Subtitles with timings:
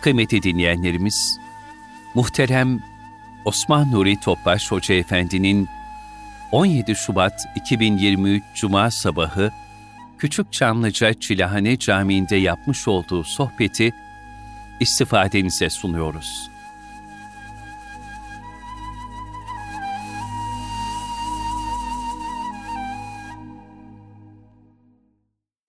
[0.00, 1.38] Kıymetli dinleyenlerimiz,
[2.14, 2.80] muhterem
[3.44, 5.68] Osman Nuri Topbaş Hoca Efendi'nin
[6.52, 9.52] 17 Şubat 2023 Cuma sabahı
[10.18, 13.92] Küçük Çamlıca Çilahane Camii'nde yapmış olduğu sohbeti
[14.80, 16.50] istifadenize sunuyoruz.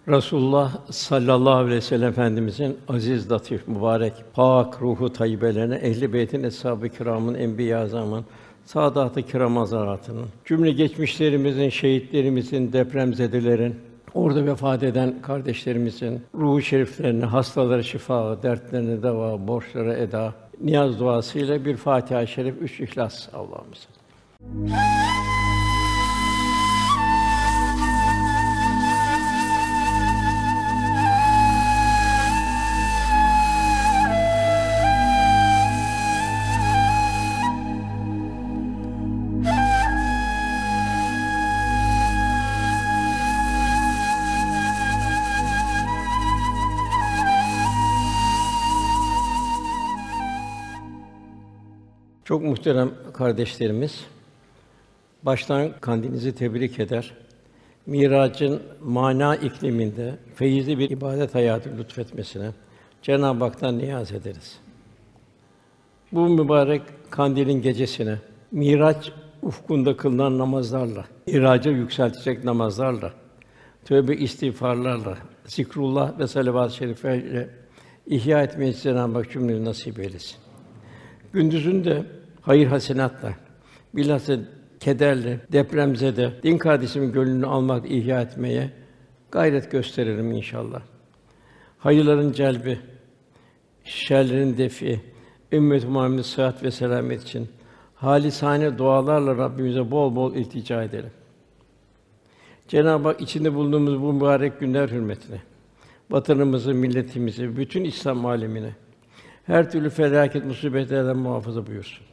[0.09, 6.89] Resulullah sallallahu aleyhi ve sellem Efendimizin aziz, latif, mübarek, pak ruhu tayyibelerine, ehli beytin, eshab-ı
[6.89, 8.25] kiramın, enbiya azamın,
[8.65, 13.75] saadat-ı kiram hazaratının, cümle geçmişlerimizin, şehitlerimizin, depremzedelerin,
[14.14, 21.78] orada vefat eden kardeşlerimizin ruhu şeriflerine, hastalara şifa, dertlerine deva, borçlara eda, niyaz duasıyla bir
[21.78, 23.89] Fatiha-i Şerif, üç İhlas Allah'ımıza.
[52.30, 54.05] Çok muhterem kardeşlerimiz,
[55.23, 57.13] baştan kandilinizi tebrik eder.
[57.85, 62.52] Miracın mana ikliminde feyizli bir ibadet hayatı lütfetmesine
[63.02, 64.59] Cenab-ı Hak'tan niyaz ederiz.
[66.11, 68.17] Bu mübarek kandilin gecesine
[68.52, 73.13] Miraç ufkunda kılınan namazlarla, iraca yükseltecek namazlarla,
[73.85, 77.47] tövbe istiğfarlarla, zikrullah ve salavat-ı şerifeler
[78.07, 80.38] ihya etmeyi Cenab-ı Hak cümlemize nasip eylesin.
[81.33, 82.19] Gündüzünde
[82.50, 83.33] hayır hasenatla,
[83.94, 84.38] bilhassa
[84.80, 88.72] kederle, depremzede din kardeşimin gönlünü almak, ihya etmeye
[89.31, 90.81] gayret gösteririm inşallah.
[91.78, 92.80] Hayırların celbi,
[93.83, 95.02] şerlerin defi,
[95.52, 97.47] ümmet-i Muhammed sıhhat ve selamet için
[97.95, 101.12] halisane dualarla Rabbimize bol bol iltica edelim.
[102.68, 105.41] Cenab-ı Hak içinde bulunduğumuz bu mübarek günler hürmetine
[106.09, 108.75] vatanımızı, milletimizi, bütün İslam alemine
[109.45, 112.09] her türlü felaket musibetlerden muhafaza buyursun.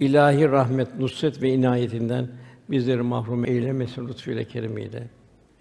[0.00, 2.28] İlahi rahmet, nusret ve inayetinden
[2.70, 5.08] bizleri mahrum eylemesin lütfuyla keremiyle.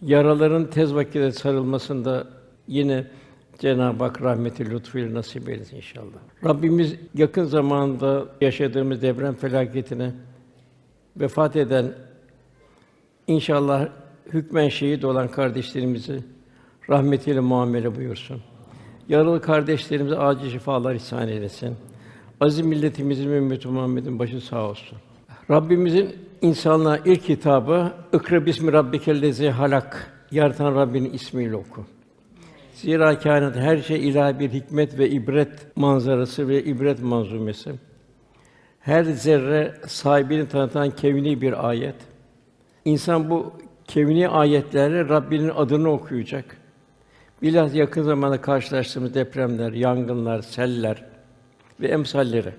[0.01, 2.27] Yaraların tez vakitte sarılmasında
[2.67, 3.07] yine
[3.59, 6.19] Cenab-ı Hak rahmeti lütfuyla nasip eylesin inşallah.
[6.45, 10.11] Rabbimiz yakın zamanda yaşadığımız deprem felaketine
[11.17, 11.93] vefat eden
[13.27, 13.87] inşallah
[14.33, 16.19] hükmen şehit olan kardeşlerimizi
[16.89, 18.41] rahmetiyle muamele buyursun.
[19.09, 21.75] Yaralı kardeşlerimize acil şifalar ihsan eylesin.
[22.41, 24.97] Aziz milletimizin ve ümmeti Muhammed'in başı sağ olsun.
[25.51, 31.85] Rabbimizin insanlığa ilk hitabı "Ikra bismi rabbikellezî halak." Yaratan Rabbinin ismiyle oku.
[32.73, 37.71] Zira kainat her şey ilahi bir hikmet ve ibret manzarası ve ibret manzumesi.
[38.79, 41.95] Her zerre sahibini tanıtan kevni bir ayet.
[42.85, 43.53] İnsan bu
[43.87, 46.57] kevni ayetlerle Rabbinin adını okuyacak.
[47.41, 51.14] Bilhassa yakın zamanda karşılaştığımız depremler, yangınlar, seller
[51.81, 52.53] ve emsalleri.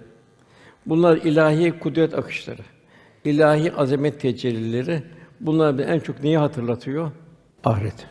[0.86, 2.62] Bunlar ilahi kudret akışları,
[3.24, 5.02] ilahi azamet tecellileri.
[5.40, 7.10] Bunlar en çok neyi hatırlatıyor?
[7.64, 8.06] Ahiret,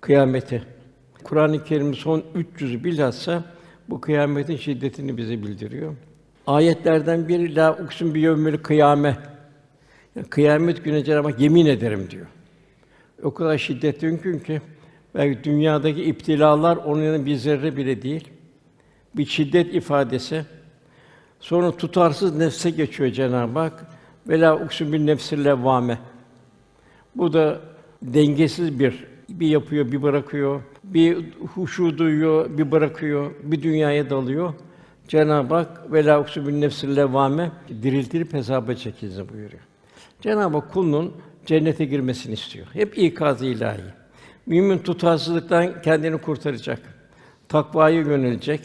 [0.00, 0.62] kıyameti.
[1.24, 3.44] Kur'an-ı Kerim'in son 300'ü bilhassa
[3.88, 5.94] bu kıyametin şiddetini bize bildiriyor.
[6.46, 9.16] Ayetlerden biri la uksun bi yevmil kıyame.
[10.16, 12.26] Yani kıyamet günü Cenab-ı Hak yemin ederim diyor.
[13.22, 14.60] O kadar şiddetli hüküm ki
[15.14, 18.28] belki dünyadaki iptilalar onun yanında bir zerre bile değil.
[19.16, 20.44] Bir şiddet ifadesi.
[21.40, 23.86] Sonra tutarsız nefse geçiyor Cenab-ı Hak.
[24.28, 25.98] Ve la uksun bin nefsil levvame.
[27.16, 27.60] Bu da
[28.02, 34.54] dengesiz bir bir yapıyor, bir bırakıyor, bir huşu duyuyor, bir bırakıyor, bir dünyaya dalıyor.
[35.08, 39.62] Cenab-ı Hak ve la uksu bin nefsil levvame diriltilip hesaba çekilsin buyuruyor.
[40.20, 41.12] Cenab-ı Hak kulunun
[41.46, 42.66] cennete girmesini istiyor.
[42.72, 43.80] Hep ikaz-ı ilahi.
[44.46, 46.80] Mümin tutarsızlıktan kendini kurtaracak.
[47.48, 48.60] Takvaya yönelecek.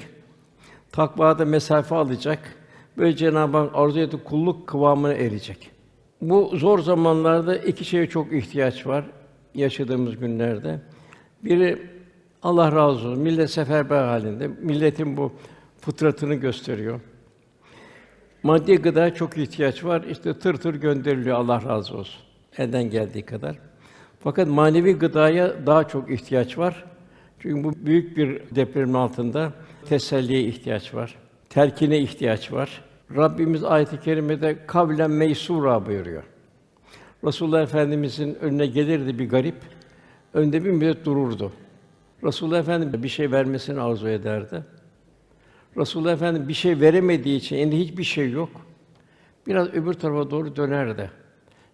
[1.00, 2.40] Takvada mesafe alacak.
[2.98, 5.72] Böyle Cenab-ı Hak arzu ettiği kulluk kıvamına erecek.
[6.22, 9.06] Bu zor zamanlarda iki şeye çok ihtiyaç var
[9.56, 10.80] yaşadığımız günlerde.
[11.44, 11.82] Biri
[12.44, 13.20] Allah razı olsun.
[13.20, 14.48] Millet seferber halinde.
[14.48, 15.32] Milletin bu
[15.82, 17.00] fıtratını gösteriyor.
[18.44, 20.04] Maddi gıda çok ihtiyaç var.
[20.04, 22.24] İşte tır tır gönderiliyor Allah razı olsun.
[22.58, 23.56] Elden geldiği kadar.
[24.20, 26.86] Fakat manevi gıdaya daha çok ihtiyaç var.
[27.40, 29.54] Çünkü bu büyük bir depremin altında
[29.86, 31.16] teselliye ihtiyaç var.
[31.50, 32.82] Terkine ihtiyaç var.
[33.16, 36.24] Rabbimiz ayet-i kerimede kavlen meysura buyuruyor.
[37.24, 39.56] Resulullah Efendimizin önüne gelirdi bir garip,
[40.34, 41.52] önde bir müddet dururdu.
[42.24, 44.64] Resulullah Efendimiz bir şey vermesini arzu ederdi.
[45.78, 48.50] Resulullah Efendimiz bir şey veremediği için elinde hiçbir şey yok.
[49.48, 51.12] Biraz öbür tarafa doğru dönerdi.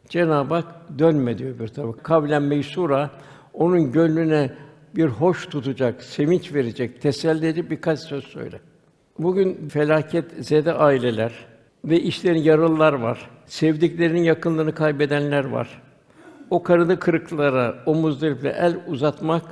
[0.09, 2.03] Cenab-ı Hak dönme diyor öbür tarafa.
[2.03, 3.11] Kavlen meysura
[3.53, 4.51] onun gönlüne
[4.95, 8.59] bir hoş tutacak, sevinç verecek, teselli edecek birkaç söz söyle.
[9.19, 11.33] Bugün felaket zede aileler
[11.85, 13.29] ve işlerin yaralılar var.
[13.45, 15.81] Sevdiklerinin yakınlarını kaybedenler var.
[16.49, 19.43] O karını kırıklara, o muzdarip'le el uzatmak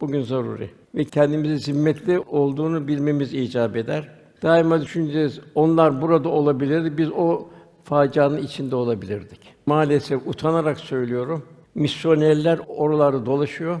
[0.00, 0.70] bugün zaruri.
[0.94, 4.08] Ve kendimizi zimmetli olduğunu bilmemiz icap eder.
[4.42, 7.48] Daima düşüneceğiz, onlar burada olabilirdi, biz o
[7.84, 9.40] facianın içinde olabilirdik.
[9.66, 11.42] Maalesef utanarak söylüyorum,
[11.74, 13.80] misyonerler oralarda dolaşıyor,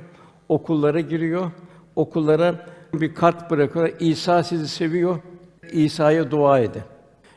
[0.52, 1.50] okullara giriyor,
[1.96, 5.18] okullara bir kart bırakıyor, İsa sizi seviyor,
[5.72, 6.82] İsa'ya dua edin.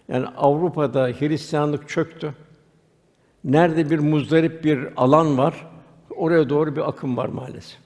[0.08, 2.34] Yani Avrupa'da Hristiyanlık çöktü.
[3.44, 5.68] Nerede bir muzdarip bir alan var,
[6.16, 7.78] oraya doğru bir akım var maalesef.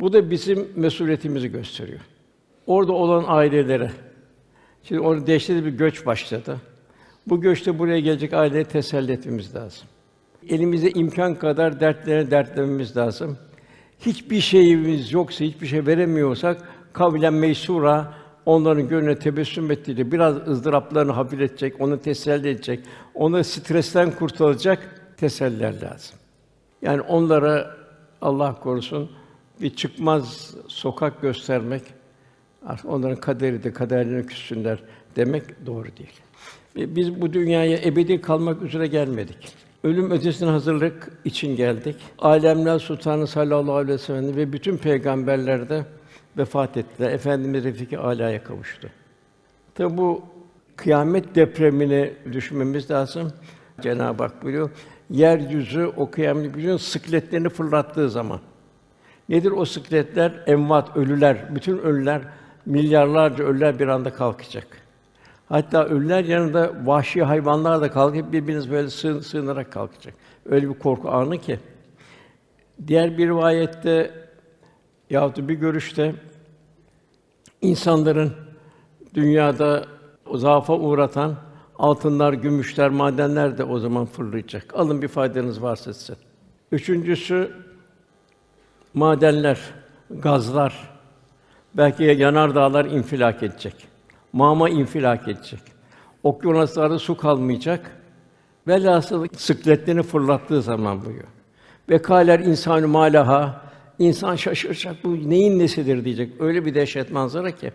[0.00, 2.00] Bu da bizim mesuliyetimizi gösteriyor.
[2.66, 3.90] Orada olan ailelere,
[4.82, 6.56] şimdi orada dehşetli bir göç başladı.
[7.26, 9.88] Bu göçte buraya gelecek aileleri teselli etmemiz lazım.
[10.48, 13.38] Elimizde imkan kadar dertlerine dertlememiz lazım.
[14.00, 18.14] Hiçbir şeyimiz yoksa, hiçbir şey veremiyorsak kavlen meysura
[18.46, 22.80] onların gönlüne tebessüm ettiğiyle biraz ızdıraplarını hafifletecek, onu teselli edecek,
[23.14, 26.18] onu stresten kurtaracak teseller lazım.
[26.82, 27.76] Yani onlara
[28.22, 29.10] Allah korusun
[29.60, 31.82] bir çıkmaz sokak göstermek,
[32.84, 34.78] onların kaderi de kaderlerine küssünler
[35.16, 36.20] demek doğru değil.
[36.76, 39.69] Biz bu dünyaya ebedi kalmak üzere gelmedik.
[39.84, 41.96] Ölüm ötesine hazırlık için geldik.
[42.18, 45.84] Alemler Sultanı sallallahu aleyhi ve sellem ve bütün peygamberler de
[46.38, 47.10] vefat ettiler.
[47.10, 48.88] Efendimiz Refiki Alâ'ya kavuştu.
[49.74, 50.22] Tabi bu
[50.76, 53.32] kıyamet depremini düşünmemiz lazım.
[53.80, 54.70] Cenab-ı Hak buyuruyor,
[55.10, 58.40] yeryüzü o kıyamet gücünün sıkletlerini fırlattığı zaman.
[59.28, 60.44] Nedir o sıkletler?
[60.46, 62.22] Envat, ölüler, bütün ölüler,
[62.66, 64.79] milyarlarca ölüler bir anda kalkacak.
[65.50, 70.14] Hatta ölüler yanında vahşi hayvanlar da kalkıp birbiriniz böyle sığın, sığınarak kalkacak.
[70.46, 71.58] Öyle bir korku anı ki.
[72.86, 74.10] Diğer bir rivayette
[75.10, 76.14] yahut bir görüşte
[77.60, 78.32] insanların
[79.14, 79.84] dünyada
[80.34, 81.36] zaafa uğratan
[81.78, 84.74] altınlar, gümüşler, madenler de o zaman fırlayacak.
[84.74, 86.14] Alın bir faydanız varsa size.
[86.72, 87.52] Üçüncüsü
[88.94, 89.60] madenler,
[90.10, 90.90] gazlar,
[91.74, 93.90] belki yanar dağlar infilak edecek.
[94.32, 95.60] Mama infilak edecek.
[96.22, 97.96] Okyanuslarda su kalmayacak.
[98.68, 101.28] Velhasıl sıkletlerini fırlattığı zaman buyuruyor.
[101.88, 103.62] Ve kâler insanü malaha
[103.98, 105.04] insan şaşıracak.
[105.04, 106.40] Bu neyin nesidir diyecek.
[106.40, 107.72] Öyle bir dehşet manzara ki.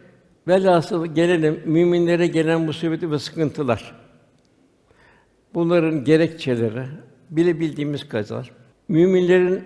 [0.48, 3.96] Velhasıl gelelim müminlere gelen musibeti ve sıkıntılar.
[5.54, 6.86] Bunların gerekçeleri
[7.30, 8.52] bilebildiğimiz kadar
[8.88, 9.63] müminlerin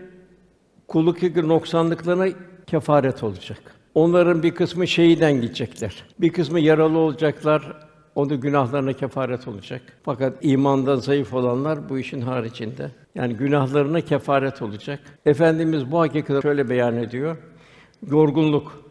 [0.88, 2.28] kulluk noksanlıklarına
[2.68, 3.79] kefaret olacak.
[3.96, 6.04] Onların bir kısmı şeyden gidecekler.
[6.22, 7.90] Bir kısmı yaralı olacaklar.
[8.16, 9.82] Onu günahlarına kefaret olacak.
[10.04, 12.92] Fakat imandan zayıf olanlar bu işin haricinde.
[13.16, 15.00] Yani günahlarına kefaret olacak.
[15.26, 17.38] Efendimiz bu hakikati şöyle beyan ediyor.
[18.08, 18.84] Yorgunluk,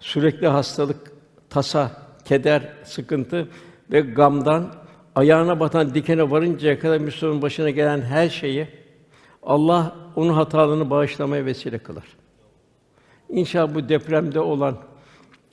[0.00, 1.12] sürekli hastalık,
[1.50, 1.92] tasa,
[2.24, 3.48] keder, sıkıntı
[3.92, 4.72] ve gamdan
[5.14, 8.68] ayağına batan dikene varıncaya kadar Müslümanın başına gelen her şeyi
[9.42, 12.04] Allah onun hatalarını bağışlamaya vesile kılar.
[13.30, 14.76] İnşallah bu depremde olan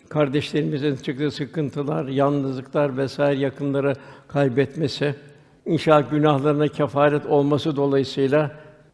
[0.10, 3.94] kardeşlerimizin çıktığı sıkıntılar, yalnızlıklar vesaire yakınları
[4.28, 5.16] kaybetmesi,
[5.66, 8.52] inşallah günahlarına kefaret olması dolayısıyla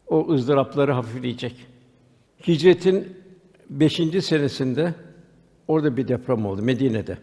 [0.08, 1.66] o ızdırapları hafifleyecek.
[2.48, 3.16] Hicretin
[3.70, 4.94] beşinci senesinde
[5.68, 7.18] orada bir deprem oldu Medine'de.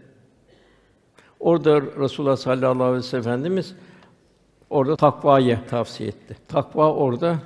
[1.39, 3.75] Orada Resulullah sallallahu aleyhi ve sellem Efendimiz
[4.69, 6.35] orada takvayı tavsiye etti.
[6.47, 7.39] Takva orada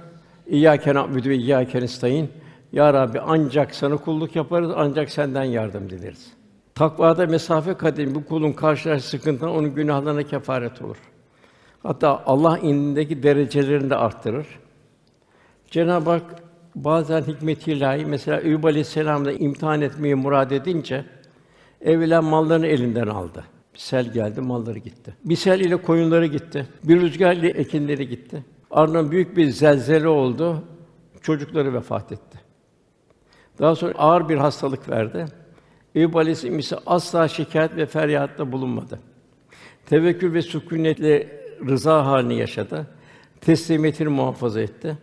[0.48, 2.30] İyyâke na'budu ve iyyâke nestaîn.
[2.74, 6.34] Ya Rabbi ancak sana kulluk yaparız, ancak senden yardım dileriz.
[6.76, 10.98] Takvada mesafe kademi bu kulun karşılaştığı sıkıntıdan onun günahlarına kefaret olur.
[11.84, 14.48] Hatta Allah indindeki derecelerini de arttırır.
[15.72, 16.24] Cenab-ı Hak
[16.76, 21.06] bazen hikmet ilahi mesela Eyüp Aleyhisselam'da imtihan etmeyi murad edince
[21.82, 23.44] evvela mallarını elinden aldı.
[23.74, 25.14] Bir sel geldi, malları gitti.
[25.26, 26.68] Bir sel ile koyunları gitti.
[26.84, 28.44] Bir rüzgar ile ekinleri gitti.
[28.72, 30.64] Ardından büyük bir zelzele oldu.
[31.22, 32.41] Çocukları vefat etti.
[33.62, 35.26] Daha sonra ağır bir hastalık verdi.
[35.96, 39.00] Eyüp Aleyhisselam ise asla şikayet ve feryatta bulunmadı.
[39.86, 42.88] Tevekkül ve sükûnetle rıza halini yaşadı.
[43.42, 44.98] Teslimiyetini muhafaza etti.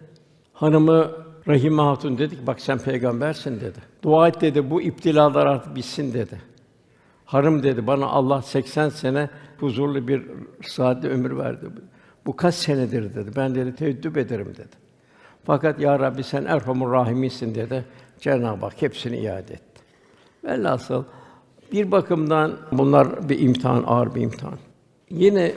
[0.52, 1.10] Hanımı
[1.48, 3.78] Rahime Hatun dedi ki, bak sen peygambersin dedi.
[4.02, 6.40] Dua et dedi, bu iptilalar artık bitsin dedi.
[7.24, 10.22] Harım dedi, bana Allah 80 sene huzurlu bir
[10.62, 11.66] saatte ömür verdi.
[12.26, 13.30] Bu kaç senedir dedi.
[13.36, 14.76] Ben dedi teeddüp ederim dedi.
[15.44, 17.84] Fakat ya Rabbi sen Erhamur Rahimisin dedi.
[18.20, 19.82] Cenab-ı Hak hepsini iade etti.
[20.44, 21.04] Velhasıl
[21.72, 24.58] Bir bakımdan bunlar bir imtihan, ağır bir imtihan.
[25.10, 25.54] Yine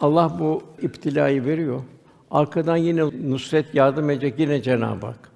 [0.00, 1.80] Allah bu iptilayı veriyor.
[2.30, 5.30] Arkadan yine nusret yardım edecek yine Cenab-ı Hak.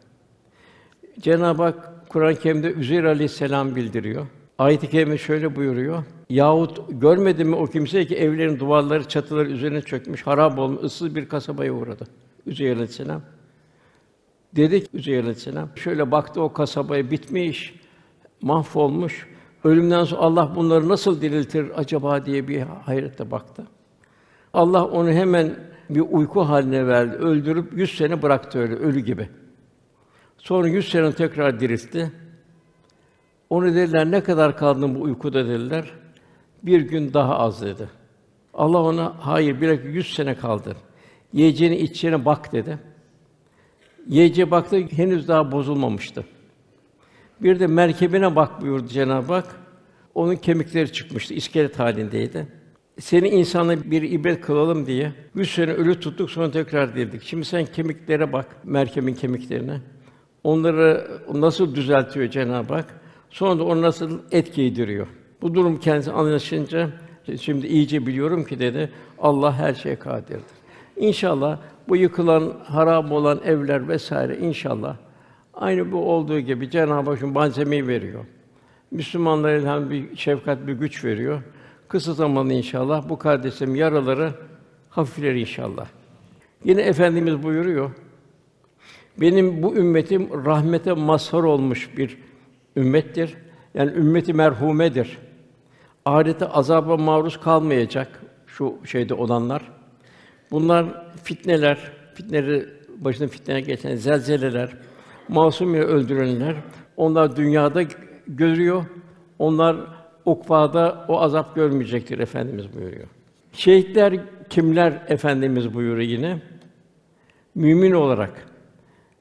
[1.20, 4.26] Cenab-ı Hak Kur'an-ı Kerim'de Üzeyr Aleyhisselam bildiriyor.
[4.58, 6.04] Ayet-i kerime şöyle buyuruyor.
[6.30, 11.28] Yahut görmedi mi o kimse ki evlerin duvarları, çatıları üzerine çökmüş, harap olmuş, ıssız bir
[11.28, 12.06] kasabaya uğradı.
[12.46, 13.22] Üzeyr Aleyhisselam.
[14.56, 15.68] Dedik Üzeyr Aleyhisselam.
[15.76, 17.74] Şöyle baktı o kasabaya bitmiş,
[18.42, 19.28] mahvolmuş.
[19.64, 23.66] Ölümden sonra Allah bunları nasıl diriltir acaba diye bir hayretle baktı.
[24.52, 25.56] Allah onu hemen
[25.90, 27.16] bir uyku haline verdi.
[27.16, 29.28] Öldürüp yüz sene bıraktı öyle ölü gibi.
[30.38, 32.12] Sonra yüz sene tekrar diriltti.
[33.50, 35.92] Onu dediler ne kadar kaldın bu uykuda dediler.
[36.62, 37.88] Bir gün daha az dedi.
[38.54, 40.76] Allah ona hayır bir yüz sene kaldın.
[41.32, 42.78] Yiyeceğine içeceğine bak dedi.
[44.10, 46.24] Yiyeceğe baktı henüz daha bozulmamıştı.
[47.42, 49.56] Bir de merkebine bak buyurdu Cenab-ı Hak.
[50.14, 52.46] Onun kemikleri çıkmıştı, iskelet halindeydi.
[53.00, 57.22] Seni insanla bir ibret kılalım diye yüz sene ölü tuttuk sonra tekrar dirdik.
[57.22, 59.80] Şimdi sen kemiklere bak, merkebin kemiklerine.
[60.44, 63.00] Onları nasıl düzeltiyor Cenab-ı Hak?
[63.30, 65.06] Sonra da onu nasıl et giydiriyor.
[65.42, 66.90] Bu durum kendisi anlaşınca
[67.40, 70.40] şimdi iyice biliyorum ki dedi Allah her şeye kadirdir.
[70.96, 71.58] İnşallah
[71.90, 74.96] bu yıkılan, harap olan evler vesaire inşallah
[75.54, 78.24] aynı bu olduğu gibi Cenab-ı Hak malzemeyi veriyor.
[78.90, 81.42] Müslümanlara elham bir şefkat, bir güç veriyor.
[81.88, 84.32] Kısa zamanda inşallah bu kardeşlerim yaraları
[84.90, 85.86] hafifler inşallah.
[86.64, 87.90] Yine efendimiz buyuruyor.
[89.20, 92.18] Benim bu ümmetim rahmete mazhar olmuş bir
[92.76, 93.36] ümmettir.
[93.74, 95.18] Yani ümmeti merhumedir.
[96.04, 99.79] Ahirete azaba maruz kalmayacak şu şeyde olanlar.
[100.50, 100.86] Bunlar
[101.22, 101.78] fitneler,
[102.14, 104.70] fitneleri başına fitneye geçen zelzeleler,
[105.28, 106.56] masum yere öldürülenler.
[106.96, 107.82] Onlar dünyada
[108.28, 108.84] görüyor.
[109.38, 109.76] Onlar
[110.24, 113.08] ukvada o azap görmeyecektir efendimiz buyuruyor.
[113.52, 116.42] Şehitler kimler efendimiz buyuruyor yine?
[117.54, 118.46] Mümin olarak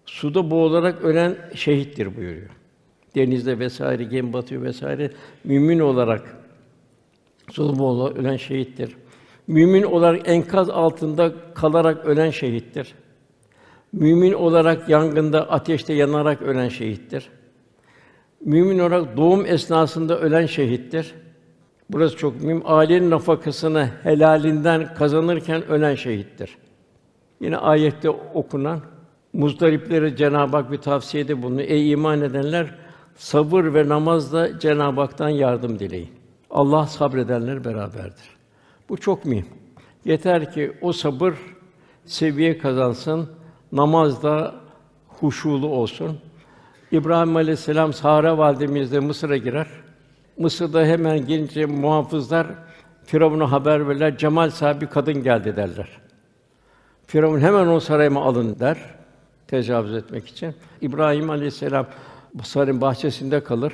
[0.05, 2.49] suda boğularak ölen şehittir buyuruyor.
[3.15, 5.11] Denizde vesaire gemi batıyor vesaire
[5.43, 6.37] mümin olarak
[7.51, 8.95] suda boğularak ölen şehittir.
[9.49, 12.93] Mümin olarak enkaz altında kalarak ölen şehittir.
[13.93, 17.29] Mümin olarak yangında, ateşte yanarak ölen şehittir.
[18.45, 21.15] Mümin olarak doğum esnasında ölen şehittir.
[21.89, 22.61] Burası çok mühim.
[22.65, 26.57] Ailenin nafakasını helalinden kazanırken ölen şehittir.
[27.41, 28.81] Yine ayette okunan
[29.33, 31.69] muzdariplere Cenab-ı Hak bir tavsiyede bulunuyor.
[31.69, 32.75] Ey iman edenler
[33.15, 36.09] sabır ve namazla Cenab-ı Hak'tan yardım dileyin.
[36.49, 38.38] Allah sabredenler beraberdir.
[38.89, 39.45] Bu çok mühim.
[40.05, 41.33] Yeter ki o sabır
[42.05, 43.29] seviye kazansın,
[43.71, 44.55] namazda
[45.07, 46.19] huşulu olsun.
[46.91, 49.67] İbrahim Aleyhisselam Sara validemizle Mısır'a girer.
[50.37, 52.47] Mısır'da hemen gelince muhafızlar
[53.03, 54.17] Firavun'a haber verirler.
[54.17, 55.87] Cemal sahibi kadın geldi derler.
[57.07, 58.77] Firavun hemen o sarayıma alın der
[59.47, 60.55] tecavüz etmek için.
[60.81, 61.87] İbrahim Aleyhisselam
[62.43, 63.73] sarayın bahçesinde kalır.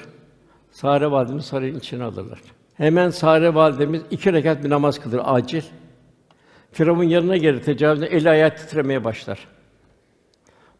[0.72, 2.40] Sare validemiz sarayın içine alırlar.
[2.78, 5.62] Hemen Sare validemiz iki rekat bir namaz kılır acil.
[6.72, 9.48] Firavun yanına gelir tecavüzde eli ayağı titremeye başlar.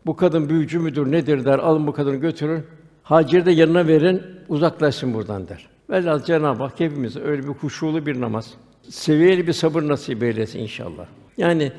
[0.06, 2.64] Bu kadın büyücü müdür, nedir der, alın bu kadını götürün.
[3.04, 5.68] Hacer de yanına verin, uzaklaşsın buradan der.
[5.90, 8.54] Velhâsıl Cenab-ı Hak hepimize öyle bir huşulu bir namaz,
[8.90, 11.06] seviyeli bir sabır nasip eylesin inşallah.
[11.38, 11.72] Yani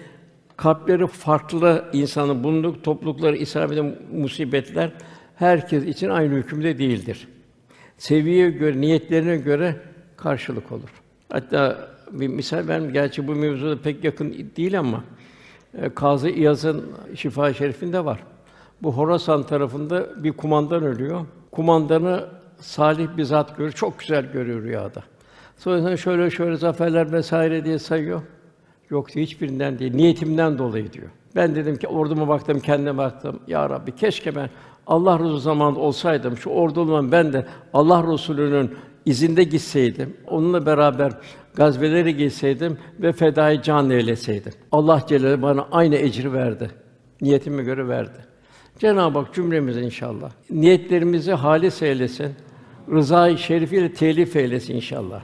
[0.57, 4.93] kalpleri farklı insanın bulunduk toplulukları isabet eden musibetler
[5.37, 7.29] herkes için aynı hükümde değildir.
[7.99, 9.77] Seviyeye göre, niyetlerine göre
[10.17, 11.03] karşılık olur.
[11.33, 15.05] Hatta bir misal ben gerçi bu mevzuda pek yakın değil ama
[15.75, 18.19] e, Kazı İyaz'ın Şifa Şerifinde var.
[18.83, 21.27] Bu Horasan tarafında bir kumandan ölüyor.
[21.51, 22.25] Kumandanı
[22.61, 25.03] salih bir zat görüyor, çok güzel görüyor rüyada.
[25.59, 28.23] Sonra şöyle şöyle zaferler vesaire diye sayıyor.
[28.91, 31.09] Yok diyor, hiçbirinden değil, niyetimden dolayı diyor.
[31.37, 33.41] Ben dedim ki orduma baktım, kendime baktım.
[33.47, 34.51] Ya Rabbi keşke ben
[34.87, 38.75] Allah Resulü zamanında olsaydım, şu ordu ben de Allah Resulü'nün
[39.07, 41.13] izinde gitseydim, onunla beraber
[41.55, 44.53] gazveleri gitseydim ve fedai can eyleseydim.
[44.73, 46.71] Allah Celle bana aynı ecri verdi.
[47.21, 48.19] Niyetime göre verdi.
[48.79, 52.35] Cenab-ı Hak cümlemize inşallah niyetlerimizi halis eylesin.
[52.91, 55.23] Rızayı şerifiyle telif eylesin inşallah.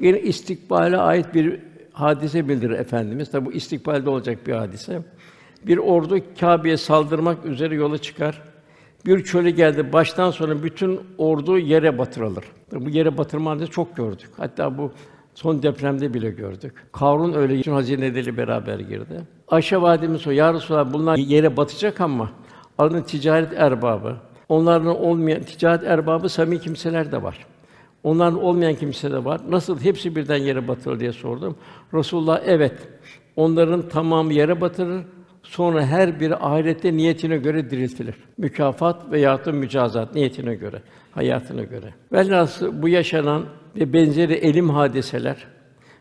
[0.00, 1.60] Yine istikbale ait bir
[1.92, 3.30] hadise bildirir efendimiz.
[3.30, 5.02] Tabi bu istikbalde olacak bir hadise.
[5.66, 8.42] Bir ordu Kâbe'ye saldırmak üzere yola çıkar.
[9.06, 9.92] Bir çöle geldi.
[9.92, 12.44] Baştan sona bütün ordu yere batırılır.
[12.72, 14.30] Bu yere batırma çok gördük.
[14.36, 14.92] Hatta bu
[15.34, 16.72] son depremde bile gördük.
[16.92, 19.20] Karun öyle bütün hazineleriyle beraber girdi.
[19.48, 22.30] Ayşe validemiz soruyor, "Ya Resulallah bunlar yere batacak ama
[22.78, 24.16] alın ticaret erbabı,
[24.48, 27.46] onlardan olmayan ticaret erbabı samimi kimseler de var.
[28.02, 29.40] Onların olmayan kimse de var.
[29.48, 31.56] Nasıl hepsi birden yere batırır diye sordum.
[31.94, 32.74] Resulullah evet.
[33.36, 35.02] Onların tamamı yere batırır.
[35.42, 38.14] Sonra her biri ahirette niyetine göre diriltilir.
[38.38, 41.94] Mükafat veya da mücazat niyetine göre, hayatına göre.
[42.12, 43.44] Velhâsıl bu yaşanan
[43.76, 45.46] ve benzeri elim hadiseler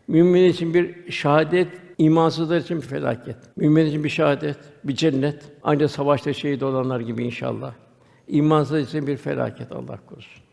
[0.07, 1.67] mümin için bir şahadet,
[1.97, 3.35] imansızlar için bir felaket.
[3.55, 5.43] Mümin için bir şahadet, bir cennet.
[5.63, 7.73] Ancak savaşta şehit olanlar gibi inşallah.
[8.27, 10.43] İmansızlar için bir felaket Allah korusun.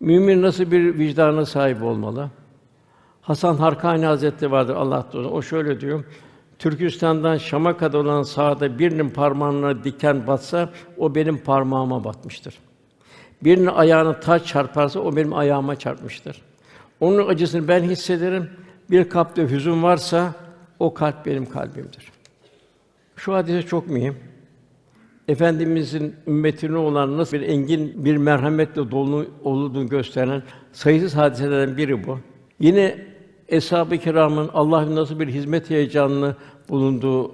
[0.00, 2.30] Mümin nasıl bir vicdana sahip olmalı?
[3.20, 5.06] Hasan Harkani Hazretleri vardır Allah.
[5.14, 6.04] O şöyle diyor.
[6.58, 12.54] Türkistan'dan Şam'a kadar olan sahada birinin parmağına diken batsa o benim parmağıma batmıştır.
[13.44, 16.42] Birinin ayağına taş çarparsa o benim ayağıma çarpmıştır.
[17.00, 18.50] Onun acısını ben hissederim.
[18.90, 20.34] Bir kalpte hüzün varsa
[20.78, 22.12] o kalp benim kalbimdir.
[23.16, 24.16] Şu hadise çok mühim.
[25.28, 32.18] Efendimizin ümmetine olan nasıl bir engin bir merhametle dolu olduğunu gösteren sayısız hadiselerden biri bu.
[32.60, 33.06] Yine
[33.48, 36.36] Eshab-ı Kiram'ın Allah'ın nasıl bir hizmet heyecanını
[36.68, 37.32] bulunduğu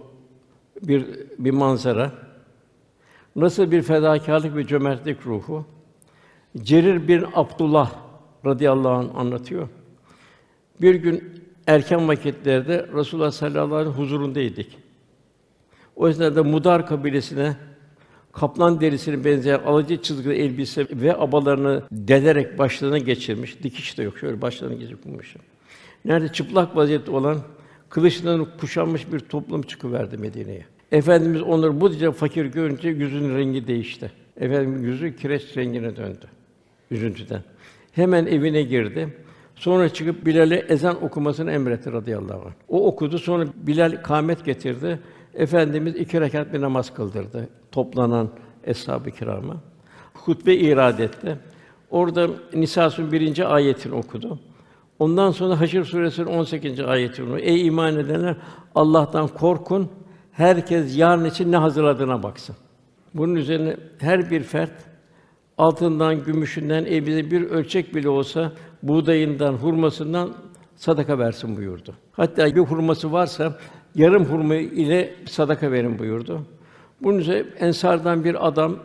[0.82, 1.06] bir
[1.38, 2.12] bir manzara.
[3.36, 5.64] Nasıl bir fedakarlık ve cömertlik ruhu.
[6.62, 7.92] Cerir bin Abdullah
[8.46, 9.68] radıyallahu anh anlatıyor.
[10.80, 14.66] Bir gün erken vakitlerde Resulullah sallallahu aleyhi ve sellem huzurundaydık.
[15.96, 17.56] O esnada Mudar kabilesine
[18.32, 23.62] kaplan derisine benzeyen alıcı çizgili elbise ve abalarını delerek başlarına geçirmiş.
[23.62, 24.18] Dikiş de yok.
[24.18, 25.36] Şöyle başlarına geçirmiş.
[26.04, 27.38] Nerede çıplak vaziyette olan
[27.88, 30.64] kılıçlarını kuşanmış bir toplum çıkıverdi Medine'ye.
[30.92, 34.12] Efendimiz onları bu derece fakir görünce yüzünün rengi değişti.
[34.40, 36.26] Efendim yüzü kireç rengine döndü
[36.90, 37.42] üzüntüden.
[37.92, 39.08] Hemen evine girdi.
[39.54, 42.52] Sonra çıkıp Bilal'e ezan okumasını emretti radıyallahu anh.
[42.68, 43.18] O okudu.
[43.18, 44.98] Sonra Bilal kâmet getirdi.
[45.34, 48.30] Efendimiz iki rekat bir namaz kıldırdı toplanan
[48.64, 49.56] eshab-ı kirama.
[50.14, 51.38] Hutbe irad etti.
[51.90, 54.38] Orada Nisa'sın birinci ayetini okudu.
[55.02, 56.80] Ondan sonra Haşr suresinin 18.
[56.80, 57.38] ayetini okudu.
[57.38, 58.36] Ey iman edenler
[58.74, 59.88] Allah'tan korkun.
[60.32, 62.56] Herkes yarın için ne hazırladığına baksın.
[63.14, 64.72] Bunun üzerine her bir fert
[65.58, 70.30] altından, gümüşünden, evinde bir ölçek bile olsa buğdayından, hurmasından
[70.76, 71.94] sadaka versin buyurdu.
[72.12, 73.58] Hatta bir hurması varsa
[73.94, 76.42] yarım hurma ile sadaka verin buyurdu.
[77.00, 78.76] Bunun üzerine ensardan bir adam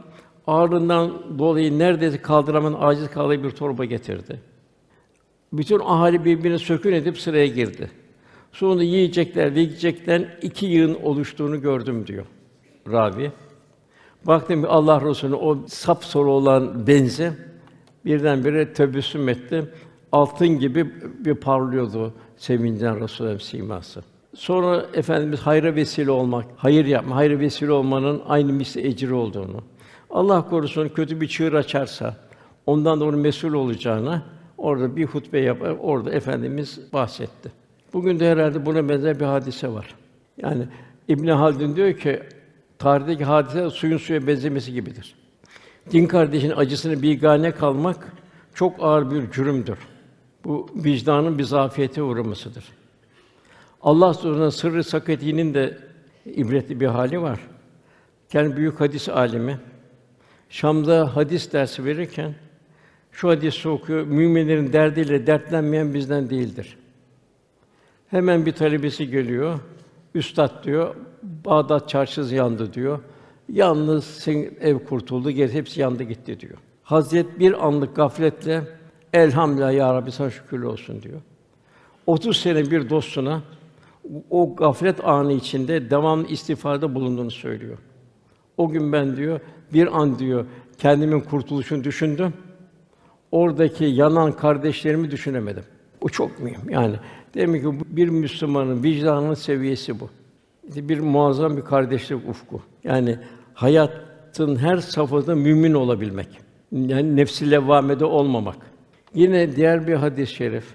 [0.48, 4.42] ağırlığından dolayı neredeyse kaldıramayan aciz kaldığı bir torba getirdi.
[5.54, 7.92] Bütün ahali birbirine sökün edip sıraya girdi.
[8.52, 12.26] Sonra yiyecekler ve yiyecekten iki yığın oluştuğunu gördüm diyor
[12.92, 13.32] ravi.
[14.26, 17.32] Baktım Allah Resulü o sap soru olan benzi
[18.06, 19.66] birdenbire tebessüm etti.
[20.12, 20.94] Altın gibi
[21.26, 24.04] bir parlıyordu sevincden Resulullah siması.
[24.36, 29.62] Sonra efendimiz hayra vesile olmak, hayır yapma, hayır vesile olmanın aynı misli ecri olduğunu.
[30.10, 32.16] Allah korusun kötü bir çığır açarsa
[32.66, 34.24] ondan da onun mesul olacağına
[34.58, 37.52] orada bir hutbe yapar, orada efendimiz bahsetti.
[37.94, 39.96] Bugün de herhalde buna benzer bir hadise var.
[40.38, 40.64] Yani
[41.08, 42.24] İbn Haldun diyor ki
[42.80, 45.16] tarihteki hadise suyun suya benzemesi gibidir.
[45.92, 48.14] Din kardeşinin acısını bigane kalmak
[48.54, 49.78] çok ağır bir cürümdür.
[50.46, 52.64] Bu vicdanın bir zafiyete uğramasıdır.
[53.82, 55.78] Allah Subhanahu sırrı sakatinin de
[56.26, 57.40] ibretli bir hali var.
[58.30, 59.60] Kendi büyük hadis alimi
[60.50, 62.36] Şam'da hadis dersi verirken
[63.18, 64.04] şu hadisi okuyor.
[64.08, 66.78] Müminlerin derdiyle dertlenmeyen bizden değildir.
[68.08, 69.60] Hemen bir talebesi geliyor.
[70.16, 73.00] Üstad diyor, Bağdat çarşısı yandı diyor.
[73.50, 76.58] Yalnız senin ev kurtuldu, geri hepsi yandı gitti diyor.
[76.84, 78.64] Hazret bir anlık gafletle
[79.14, 81.22] elhamdülillah ya Rabbi sana şükürler olsun diyor.
[82.06, 83.42] 30 sene bir dostuna
[84.30, 87.78] o gaflet anı içinde devamlı istiğfarda bulunduğunu söylüyor.
[88.58, 89.40] O gün ben diyor
[89.74, 90.46] bir an diyor
[90.78, 92.34] kendimin kurtuluşunu düşündüm.
[93.38, 95.64] Oradaki yanan kardeşlerimi düşünemedim.
[96.02, 96.70] Bu çok mühim.
[96.70, 96.96] Yani
[97.34, 100.10] demek ki bir Müslümanın vicdanının seviyesi bu.
[100.64, 102.62] Bir muazzam bir kardeşlik ufku.
[102.84, 103.18] Yani
[103.54, 106.28] hayatın her safhasında mümin olabilmek.
[106.72, 108.58] Yani nefsi levvamede olmamak.
[109.14, 110.66] Yine diğer bir hadis-i şerif.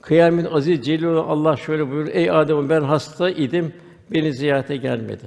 [0.00, 3.72] Kıyamet aziz celil Allah şöyle buyurur: Ey Adem ben hasta idim,
[4.10, 5.24] beni ziyarete gelmedi.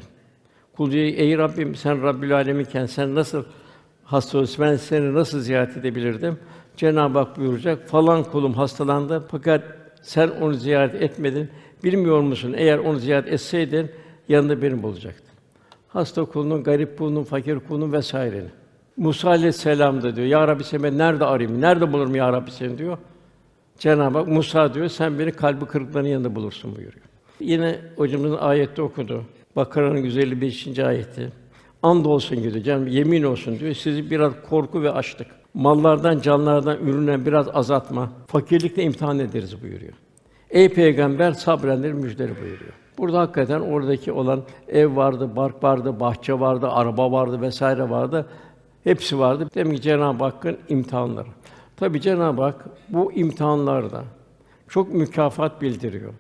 [0.78, 3.44] Kul diyor, ey Rabbim sen Rabbül Aleminken sen nasıl
[4.06, 6.38] hasta ben seni nasıl ziyaret edebilirdim?
[6.78, 9.64] Cenab-ı Hak buyuracak, falan kulum hastalandı fakat
[10.02, 11.50] sen onu ziyaret etmedin.
[11.84, 12.54] Bilmiyor musun?
[12.58, 13.92] Eğer onu ziyaret etseydin
[14.30, 15.36] yanında benim bulacaktın.
[15.88, 18.50] Hasta kulunun, garip kulunun, fakir kulunun vesairenin.
[18.98, 22.78] Musa aleyhisselam da diyor, Ya Rabbi seni ben nerede arayayım, nerede bulurum Ya Rabbi seni
[22.78, 22.98] diyor.
[23.80, 27.06] Cenab-ı Hak Musa diyor, sen beni kalbi kırıklarının yanında bulursun buyuruyor.
[27.40, 29.24] Yine hocamızın ayette okudu.
[29.56, 30.80] Bakara'nın 155.
[30.80, 31.32] ayeti.
[31.86, 33.74] And olsun canım yemin olsun diyor.
[33.74, 35.28] Sizi biraz korku ve açlık.
[35.54, 39.94] mallardan, canlardan ürünen biraz azaltma, fakirlikle imtihan ederiz buyuruyor.
[40.50, 42.74] Ey peygamber sabredenleri müjdeli buyuruyor.
[42.98, 48.26] Burada hakikaten oradaki olan ev vardı, bark vardı, bahçe vardı, araba vardı vesaire vardı.
[48.84, 49.48] Hepsi vardı.
[49.56, 51.28] Demek ki Cenab-ı Hakk'ın imtihanları.
[51.78, 54.04] Tabi Cenab-ı Hak bu imtihanlarda
[54.68, 56.14] çok mükafat bildiriyor.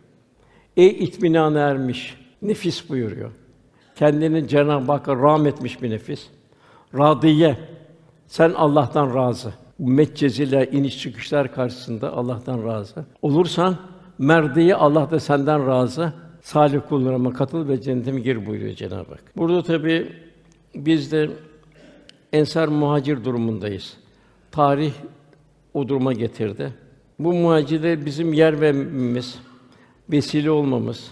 [0.77, 3.31] Ey itminana ermiş nefis buyuruyor.
[3.95, 6.27] Kendini Cenab-ı Hakk'a rahmetmiş bir nefis.
[6.97, 7.57] Radiye.
[8.27, 9.53] Sen Allah'tan razı.
[9.79, 13.05] Bu metceziler, iniş çıkışlar karşısında Allah'tan razı.
[13.21, 13.77] Olursan
[14.17, 16.13] merdiye Allah da senden razı.
[16.41, 19.23] Salih kullarıma katıl ve cennetime gir buyuruyor Cenab-ı Hak.
[19.37, 20.11] Burada tabi
[20.75, 21.29] biz de
[22.33, 23.97] ensar muhacir durumundayız.
[24.51, 24.93] Tarih
[25.73, 26.73] o duruma getirdi.
[27.19, 29.39] Bu muhacirler bizim yer vermemiz,
[30.11, 31.11] vesile olmamız,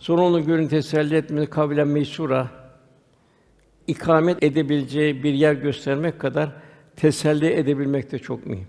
[0.00, 2.48] sonra onu görün teselli etmemiz, kavlen meysura,
[3.86, 6.52] ikamet edebileceği bir yer göstermek kadar
[6.96, 8.66] teselli edebilmek de çok mühim.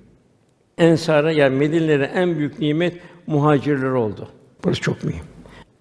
[0.77, 4.27] Ensara yani Medine'lere en büyük nimet muhacirler oldu.
[4.63, 5.23] Burası çok mühim.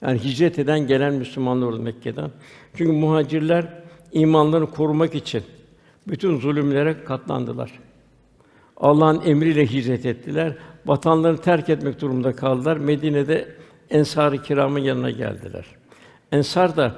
[0.03, 2.31] Yani hicret eden gelen Müslümanlar oldu Mekke'den.
[2.75, 3.83] Çünkü muhacirler
[4.13, 5.43] imanlarını korumak için
[6.09, 7.73] bütün zulümlere katlandılar.
[8.77, 10.57] Allah'ın emriyle hicret ettiler.
[10.87, 12.77] Vatanlarını terk etmek durumunda kaldılar.
[12.77, 13.49] Medine'de
[13.90, 15.66] Ensar-ı Kiram'ın yanına geldiler.
[16.33, 16.94] Ensar da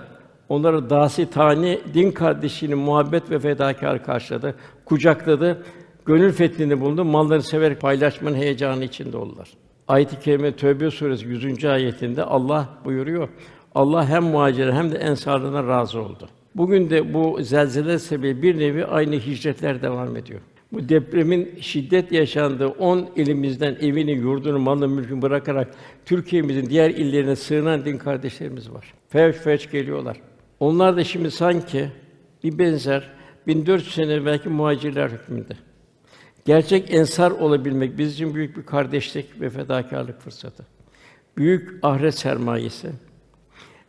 [0.48, 5.64] onları dasi tani din kardeşliğini muhabbet ve fedakar karşıladı, kucakladı,
[6.06, 9.48] gönül fethinde bulundu, malları severek paylaşmanın heyecanı içinde oldular.
[9.88, 11.64] Ayet-i kerime Tövbe suresi 100.
[11.64, 13.28] ayetinde Allah buyuruyor.
[13.74, 16.28] Allah hem muhacir hem de ensarlarına razı oldu.
[16.54, 20.40] Bugün de bu zelzele sebebi bir nevi aynı hicretler devam ediyor.
[20.72, 27.84] Bu depremin şiddet yaşandığı 10 ilimizden evini, yurdunu, malını, mülkünü bırakarak Türkiye'mizin diğer illerine sığınan
[27.84, 28.94] din kardeşlerimiz var.
[29.08, 30.16] Fevç fevç geliyorlar.
[30.60, 31.88] Onlar da şimdi sanki
[32.44, 33.08] bir benzer
[33.46, 35.56] 1400 sene belki muhacirler hükmünde.
[36.44, 40.66] Gerçek ensar olabilmek bizim için büyük bir kardeşlik ve fedakarlık fırsatı.
[41.36, 42.90] Büyük ahiret sermayesi.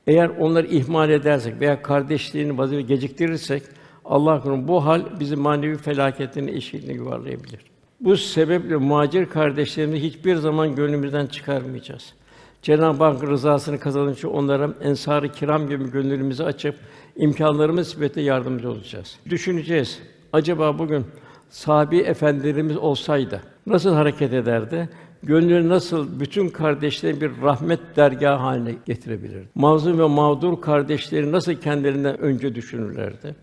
[0.08, 3.63] Eğer onları ihmal edersek veya kardeşliğini vazife geciktirirsek
[4.05, 7.59] Allah bu hal bizi manevi felaketin eşiğine yuvarlayabilir.
[8.01, 12.13] Bu sebeple muhacir kardeşlerimizi hiçbir zaman gönlümüzden çıkarmayacağız.
[12.61, 16.75] Cenab-ı Hak rızasını kazanmak için onlara ensar-ı kiram gibi gönlümüzü açıp
[17.15, 19.15] imkânlarımız nispete yardımcı olacağız.
[19.29, 19.99] Düşüneceğiz.
[20.33, 21.05] Acaba bugün
[21.49, 24.89] sahabi efendilerimiz olsaydı nasıl hareket ederdi?
[25.23, 29.47] Gönlünü nasıl bütün kardeşlerin bir rahmet dergahı haline getirebilirdi?
[29.55, 33.35] Mazlum ve mağdur kardeşleri nasıl kendilerinden önce düşünürlerdi?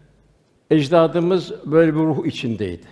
[0.70, 2.86] Ecdadımız böyle bir ruh içindeydi.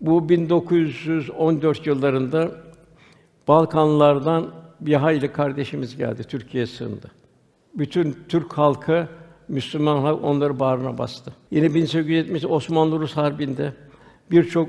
[0.00, 2.50] Bu 1914 yıllarında
[3.48, 7.10] Balkanlardan bir hayli kardeşimiz geldi, Türkiye'ye sığındı.
[7.74, 9.08] Bütün Türk halkı,
[9.48, 11.32] Müslüman halk onları bağrına bastı.
[11.50, 13.72] Yine 1870 Osmanlı Rus Harbi'nde
[14.30, 14.68] birçok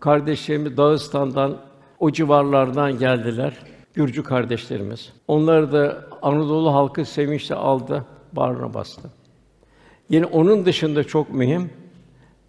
[0.00, 1.56] kardeşlerimiz Dağıstan'dan,
[1.98, 3.54] o civarlardan geldiler.
[3.94, 5.12] Gürcü kardeşlerimiz.
[5.28, 9.10] Onları da Anadolu halkı sevinçle aldı, bağrına bastı.
[10.10, 11.70] Yine onun dışında çok mühim,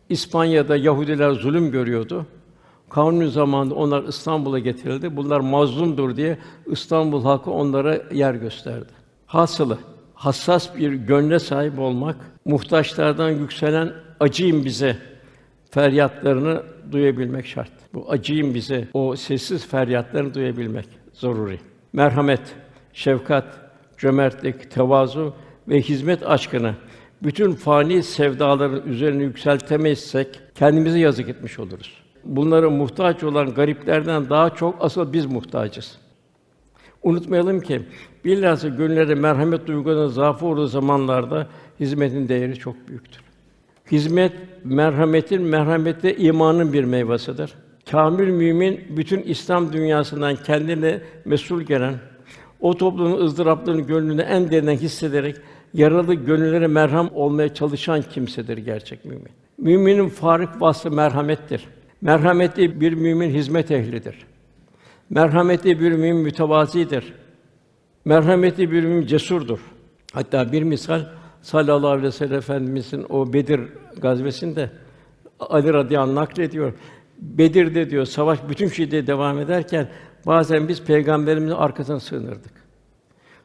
[0.10, 2.26] İspanya'da Yahudiler zulüm görüyordu.
[2.90, 5.18] Kanun zamanında onlar İstanbul'a getirildi.
[5.18, 8.92] Bunlar mazlumdur diye İstanbul halkı onlara yer gösterdi.
[9.26, 9.78] Hasılı
[10.14, 12.16] hassas bir gönle sahip olmak,
[12.46, 14.98] muhtaçlardan yükselen acıyım bize
[15.72, 17.72] feryatlarını duyabilmek şart.
[17.94, 21.60] Bu acıyım bize o sessiz feryatlarını duyabilmek zaruri.
[21.94, 22.42] Merhamet,
[22.94, 23.46] şefkat,
[23.98, 25.34] cömertlik, tevazu
[25.68, 26.76] ve hizmet aşkını
[27.26, 31.94] bütün fani sevdaların üzerine yükseltemezsek kendimize yazık etmiş oluruz.
[32.24, 35.98] Bunlara muhtaç olan gariplerden daha çok asıl biz muhtacız.
[37.04, 37.82] Unutmayalım ki
[38.26, 41.48] bilhassa gönüllerde merhamet duygularının zaafı olduğu zamanlarda
[41.80, 43.22] hizmetin değeri çok büyüktür.
[43.92, 44.34] Hizmet
[44.64, 47.54] merhametin merhamette imanın bir meyvesidir.
[47.92, 51.96] Kamil mümin bütün İslam dünyasından kendine mesul gelen
[52.60, 55.36] o toplumun ızdıraplarını gönlünde en derinden hissederek
[55.76, 59.30] yaralı gönüllere merham olmaya çalışan kimsedir gerçek mümin.
[59.58, 61.68] Müminin farik vasfı merhamettir.
[62.02, 64.26] Merhametli bir mümin hizmet ehlidir.
[65.10, 67.14] Merhametli bir mümin mütevazidir.
[68.06, 69.60] Merhametli bir mümin cesurdur.
[70.14, 71.02] Hatta bir misal
[71.42, 73.62] sallallahu aleyhi ve sellem efendimizin o Bedir
[73.98, 74.70] gazvesinde
[75.40, 76.74] Ali radıyallahu anh naklediyor.
[77.18, 79.88] Bedir'de diyor savaş bütün şiddete devam ederken
[80.26, 82.55] bazen biz peygamberimizin arkasına sığınırdık.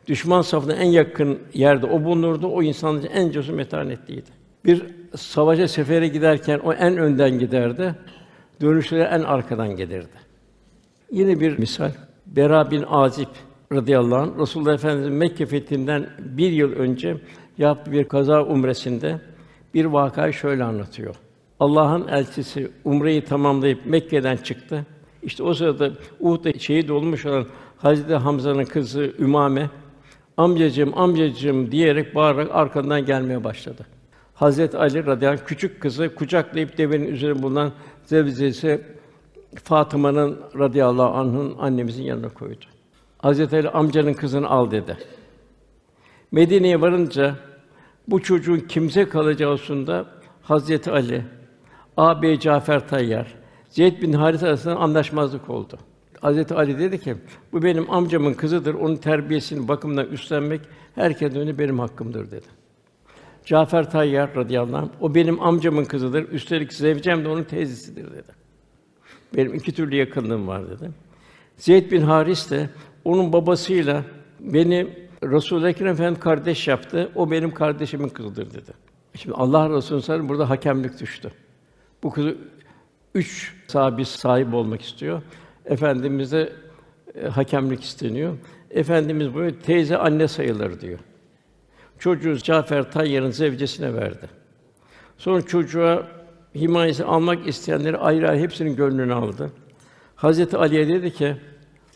[0.07, 2.47] Düşman safına en yakın yerde o bulunurdu.
[2.47, 4.31] O insanın en cesur metanetliydi.
[4.65, 4.83] Bir
[5.17, 7.95] savaşa sefere giderken o en önden giderdi.
[8.61, 10.31] Dönüşte en arkadan gelirdi.
[11.13, 11.91] Yine bir misal.
[12.27, 13.29] Bera bin Azib
[13.73, 17.17] radıyallahu anh Resulullah Efendimiz'in Mekke fethinden bir yıl önce
[17.59, 19.21] yaptığı bir kaza umresinde
[19.75, 21.15] bir vakayı şöyle anlatıyor.
[21.61, 24.87] Allah'ın elçisi umreyi tamamlayıp Mekke'den çıktı.
[25.23, 29.71] İşte o sırada Uhud'da şehit olmuş olan Hazreti Hamza'nın kızı Ümame
[30.37, 33.87] amcacığım amcacığım diyerek bağırarak arkandan gelmeye başladı.
[34.35, 37.73] Hazret Ali radıyallahu anh, küçük kızı kucaklayıp devenin üzerine bulunan
[38.05, 38.81] zevcesi
[39.64, 42.64] Fatıma'nın radıyallahu anh'ın annemizin yanına koydu.
[43.19, 44.97] Hazret Ali amcanın kızını al dedi.
[46.33, 47.35] Medine'ye varınca
[48.09, 50.07] bu çocuğun kimse kalacağı hususunda
[50.43, 51.25] Hazreti Ali,
[51.97, 53.35] ağabey Cafer Tayyar,
[53.69, 55.79] Zeyd bin Haris arasında anlaşmazlık oldu.
[56.21, 57.15] Hazreti Ali dedi ki,
[57.53, 60.61] bu benim amcamın kızıdır, onun terbiyesini, bakımından üstlenmek
[60.95, 62.47] herkesten önce benim hakkımdır dedi.
[63.45, 68.33] Cafer Tayyar radıyallahu anh, o benim amcamın kızıdır, üstelik zevcem de onun teyzesidir dedi.
[69.37, 70.91] Benim iki türlü yakınlığım var dedi.
[71.57, 72.71] Zeyd bin Haris de
[73.05, 74.05] onun babasıyla
[74.41, 74.89] beni
[75.23, 77.11] Resul-i Ekrem Efendimiz kardeş yaptı.
[77.15, 78.73] O benim kardeşimin kızıdır dedi.
[79.15, 81.33] Şimdi Allah Resulü sallallahu burada hakemlik düştü.
[82.03, 82.37] Bu kızı
[83.15, 85.23] üç sahibi sahip olmak istiyor.
[85.66, 86.53] Efendimize
[87.14, 88.37] e, hakemlik isteniyor.
[88.70, 90.99] Efendimiz böyle teyze anne sayılır diyor.
[91.99, 94.29] Çocuğu Cafer Tayyar'ın zevcesine verdi.
[95.18, 96.07] Sonra çocuğa
[96.55, 99.51] himayesi almak isteyenleri ayrı ayrı hepsinin gönlünü aldı.
[100.16, 101.37] Hazreti Ali'ye dedi ki,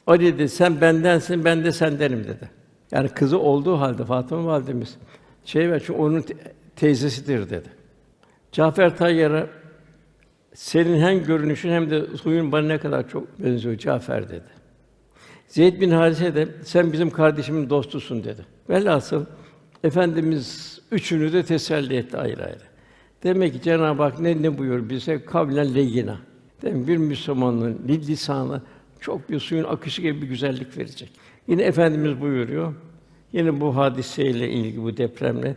[0.07, 2.51] Ali dedi, sen bendensin, ben de sendenim dedi.
[2.91, 4.97] Yani kızı olduğu halde Fatıma validemiz
[5.45, 6.35] şey ver, çünkü onun te-
[6.77, 7.69] teyzesidir dedi.
[8.53, 9.47] Cafer Tayyar'a
[10.55, 14.55] senin hem görünüşün hem de suyun bana ne kadar çok benziyor Cafer dedi.
[15.49, 18.47] Zeyd bin Harise de sen bizim kardeşimin dostusun dedi.
[18.71, 19.25] Velhasıl
[19.85, 22.63] Efendimiz üçünü de teselli etti ayrı ayrı.
[23.23, 25.25] Demek ki Cenab-ı Hak ne ne buyuruyor bize?
[25.25, 26.19] Kavlen leyyina.
[26.63, 28.63] Demek bir Müslümanın lisanı
[29.01, 31.11] çok bir suyun akışı gibi bir güzellik verecek.
[31.49, 32.75] Yine Efendimiz buyuruyor.
[33.33, 35.57] Yine bu hadiseyle ilgili bu depremle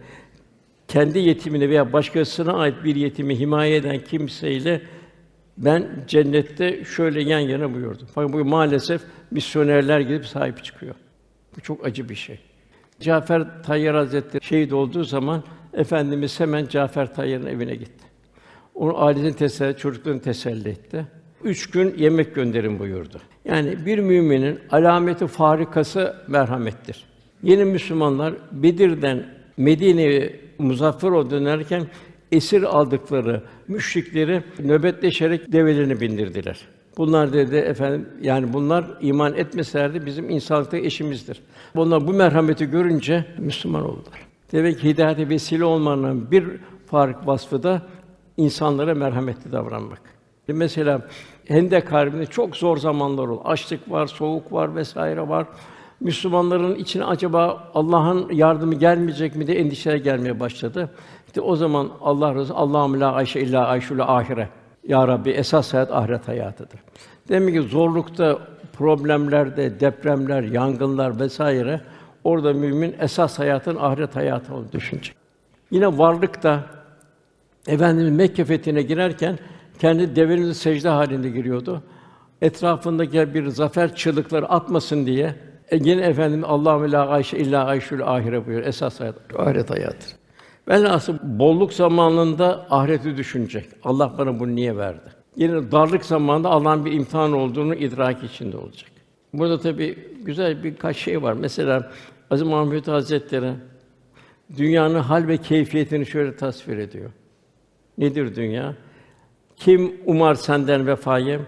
[0.88, 4.82] kendi yetimine veya başkasına ait bir yetimi himaye eden kimseyle
[5.58, 8.08] ben cennette şöyle yan yana buyurdum.
[8.16, 10.96] Fakat bu maalesef misyonerler gidip sahip çıkıyor.
[11.58, 12.40] Bu çok acı bir şey.
[13.00, 18.06] Cafer Tayyar Hazretleri şehit olduğu zaman efendimiz hemen Cafer Tayyar'ın evine gitti.
[18.76, 21.06] Onun ailesini teselli, çocuklarını teselli etti.
[21.44, 23.22] Üç gün yemek gönderin buyurdu.
[23.46, 27.06] Yani bir müminin alameti farikası merhamettir.
[27.44, 29.26] Yeni Müslümanlar Bedir'den
[29.58, 31.84] Medine'ye muzaffer ol dönerken
[32.32, 36.60] esir aldıkları müşrikleri nöbetleşerek develerini bindirdiler.
[36.98, 41.42] Bunlar dedi efendim yani bunlar iman etmeselerdi bizim insanlıkta eşimizdir.
[41.76, 44.28] Bunlar bu merhameti görünce Müslüman oldular.
[44.52, 46.48] Demek ki hidayete vesile olmanın bir
[46.86, 47.82] fark vasfı da
[48.38, 50.02] insanlara merhametli davranmak.
[50.48, 51.08] Mesela
[51.46, 53.42] Hendek Harbi'nde çok zor zamanlar oldu.
[53.46, 55.48] Açlık var, soğuk var vesaire var.
[56.00, 60.90] Müslümanların içine acaba Allah'ın yardımı gelmeyecek mi diye endişeler gelmeye başladı.
[61.28, 64.50] İşte o zaman Allah Resulü Allahümme la ayşe illa ayşul ahire.
[64.88, 66.80] Ya Rabbi esas hayat ahiret hayatıdır.
[67.30, 68.40] Demek ki zorlukta,
[68.74, 71.82] problemlerde, depremler, yangınlar vesaire
[72.24, 75.16] orada mümin esas hayatın ahiret hayatı olduğunu düşünecek.
[75.72, 76.64] Yine varlıkta
[77.68, 79.40] Efendimiz Mekke fethine girerken
[79.80, 81.84] kendi devenin secde halinde giriyordu.
[82.42, 85.36] Etrafındaki bir zafer çığlıkları atmasın diye
[85.72, 88.68] e yine efendim Allahu la ayşe illa ayşul ahire buyuruyor.
[88.68, 90.08] Esas hayat ahiret hayatı.
[90.68, 93.66] Velhasıl bolluk zamanında ahireti düşünecek.
[93.84, 95.10] Allah bana bunu niye verdi?
[95.36, 98.92] Yine darlık zamanında Allah'ın bir imtihan olduğunu idrak içinde olacak.
[99.34, 101.34] Burada tabii güzel birkaç şey var.
[101.34, 101.92] Mesela
[102.30, 103.54] Aziz Mahmud Hazretleri
[104.58, 107.12] dünyanın hal ve keyfiyetini şöyle tasvir ediyor.
[107.98, 108.76] Nedir dünya?
[109.56, 111.40] Kim umar senden vefayı?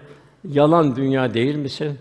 [0.44, 1.98] Yalan dünya değil misin?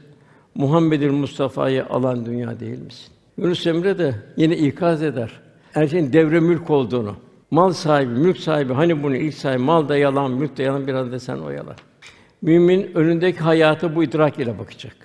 [0.56, 3.14] Muhammed'in Mustafa'yı alan dünya değil misin?
[3.38, 5.32] Yunus Emre de yine ikaz eder.
[5.72, 7.16] Her şeyin devre mülk olduğunu.
[7.52, 11.12] Mal sahibi, mülk sahibi, hani bunu ilk sahibi, mal da yalan, mülk de yalan, biraz
[11.12, 11.76] da sen o yalan.
[12.42, 14.96] Mümin önündeki hayatı bu idrak ile bakacak.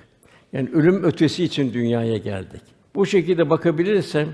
[0.52, 2.62] Yani ölüm ötesi için dünyaya geldik.
[2.94, 4.26] Bu şekilde bakabilirse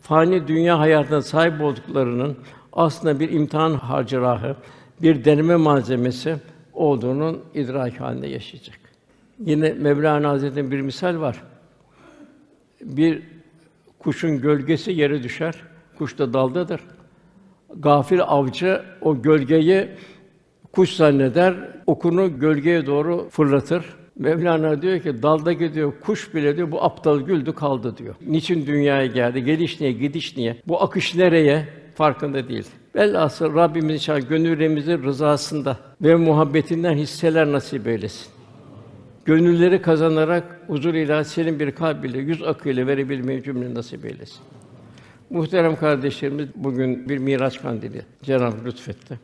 [0.00, 2.36] fani dünya hayatına sahip olduklarının
[2.72, 4.56] aslında bir imtihan harcırahı,
[5.02, 6.36] bir deneme malzemesi
[6.72, 8.78] olduğunun idrak halinde yaşayacak.
[9.44, 11.42] Yine Mevlana Hazretleri'nin bir misal var.
[12.80, 13.22] Bir
[13.98, 15.54] kuşun gölgesi yere düşer.
[15.98, 16.80] Kuş da daldadır.
[17.76, 19.88] Gafil avcı o gölgeyi
[20.72, 21.54] kuş zanneder,
[21.86, 23.84] okunu gölgeye doğru fırlatır.
[24.18, 28.14] Mevlana diyor ki daldaki diyor kuş bile diyor bu aptal güldü kaldı diyor.
[28.26, 29.44] Niçin dünyaya geldi?
[29.44, 29.92] Geliş niye?
[29.92, 30.56] Gidiş niye?
[30.68, 31.68] Bu akış nereye?
[31.94, 32.66] Farkında değil.
[32.94, 38.37] Velhasıl Rabbimiz inşallah gönüllerimizi rızasında ve muhabbetinden hisseler nasip eylesin.
[39.28, 44.40] Gönülleri kazanarak huzur ilahi senin bir kalbiyle, yüz akıyla verebilmeyi cümle nasip eylesin.
[45.30, 49.20] Muhterem kardeşlerimiz bugün bir Miraç kandili Cenab-ı lütfetti.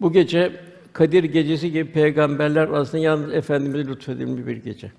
[0.00, 0.52] Bu gece
[0.92, 4.92] Kadir gecesi gibi peygamberler arasında yalnız efendimize lütfedilmiş bir gece.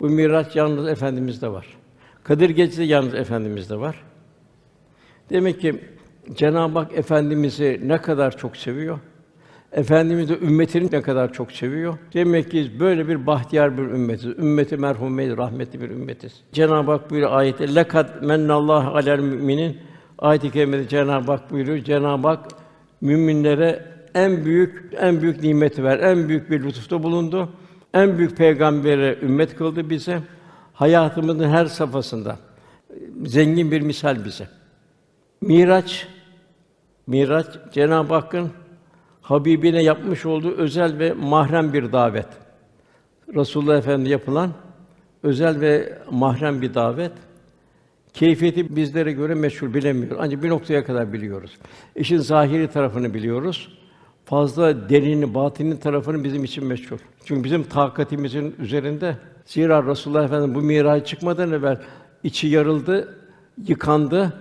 [0.00, 1.66] Bu Miraç yalnız efendimizde var.
[2.24, 4.02] Kadir gecesi yalnız efendimizde var.
[5.30, 5.80] Demek ki
[6.34, 8.98] Cenab-ı Hak efendimizi ne kadar çok seviyor.
[9.72, 11.98] Efendimiz de ümmetini ne kadar çok seviyor.
[12.14, 14.26] Demek ki böyle bir bahtiyar bir ümmetiz.
[14.26, 16.42] Ümmeti merhumeyiz, rahmetli bir ümmetiz.
[16.52, 19.76] Cenab-ı Hak buyuruyor ayette lekad mennallahu alel müminin
[20.18, 21.78] ayet-i kerimede Cenab-ı Hak buyuruyor.
[21.84, 22.48] Cenab-ı Hak
[23.00, 25.98] müminlere en büyük en büyük nimeti ver.
[25.98, 27.48] En büyük bir lütufta bulundu.
[27.94, 30.20] En büyük peygambere ümmet kıldı bize.
[30.72, 32.38] Hayatımızın her safhasında
[33.24, 34.48] zengin bir misal bize.
[35.40, 36.08] Miraç
[37.06, 38.50] Miraç Cenab-ı Hakk'ın
[39.26, 42.26] Habibine yapmış olduğu özel ve mahrem bir davet.
[43.34, 44.50] Resulullah Efendi yapılan
[45.22, 47.12] özel ve mahrem bir davet.
[48.14, 50.18] Keyfiyeti bizlere göre meşhur bilemiyoruz.
[50.20, 51.58] Ancak bir noktaya kadar biliyoruz.
[51.96, 53.78] İşin zahiri tarafını biliyoruz.
[54.24, 56.98] Fazla derini, batinin tarafını bizim için meşhur.
[57.24, 59.16] Çünkü bizim takatimizin üzerinde.
[59.46, 61.80] Zira Resulullah Efendimiz bu miraç çıkmadan evvel
[62.22, 63.18] içi yarıldı,
[63.68, 64.32] yıkandı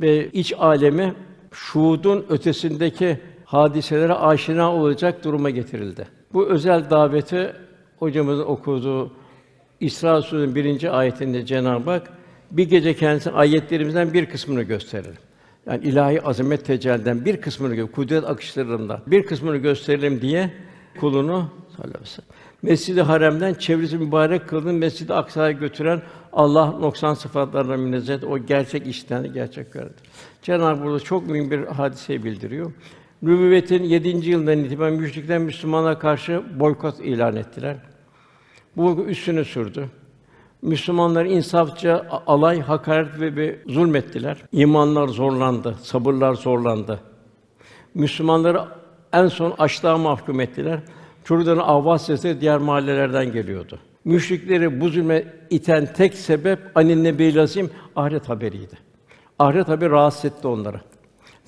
[0.00, 1.14] ve iç alemi
[1.52, 3.18] şuudun ötesindeki
[3.52, 6.06] hadiselere aşina olacak duruma getirildi.
[6.32, 7.52] Bu özel daveti
[7.98, 9.12] hocamızın okuduğu
[9.80, 12.10] İsra Sûresinin birinci ayetinde Cenab-ı Hak
[12.50, 15.18] bir gece kendisine ayetlerimizden bir kısmını gösterir.
[15.66, 20.50] Yani ilahi azamet tecelliden bir kısmını kudret akışlarından bir kısmını gösterelim diye
[21.00, 21.50] kulunu
[22.62, 29.32] Mescid-i Harem'den çevresi mübarek kıldığın Mescid-i Aksa'ya götüren Allah noksan sıfatlarına münezzeh o gerçek işten
[29.32, 29.94] gerçek gördü.
[30.42, 32.72] Cenab-ı burada çok mühim bir hadiseyi bildiriyor.
[33.22, 34.30] Nübüvvetin 7.
[34.30, 37.76] yılından itibaren müşrikler Müslümana karşı boykot ilan ettiler.
[38.76, 39.88] Bu üstünü sürdü.
[40.62, 44.36] Müslümanlar insafça alay, hakaret ve, ve zulmettiler.
[44.52, 47.00] İmanlar zorlandı, sabırlar zorlandı.
[47.94, 48.60] Müslümanları
[49.12, 50.80] en son açlığa mahkum ettiler.
[51.24, 53.78] Çocukların avaz sesi diğer mahallelerden geliyordu.
[54.04, 58.78] Müşrikleri bu zulme iten tek sebep anin nebi lazim ahiret haberiydi.
[59.38, 60.80] Ahiret haberi rahatsız etti onları.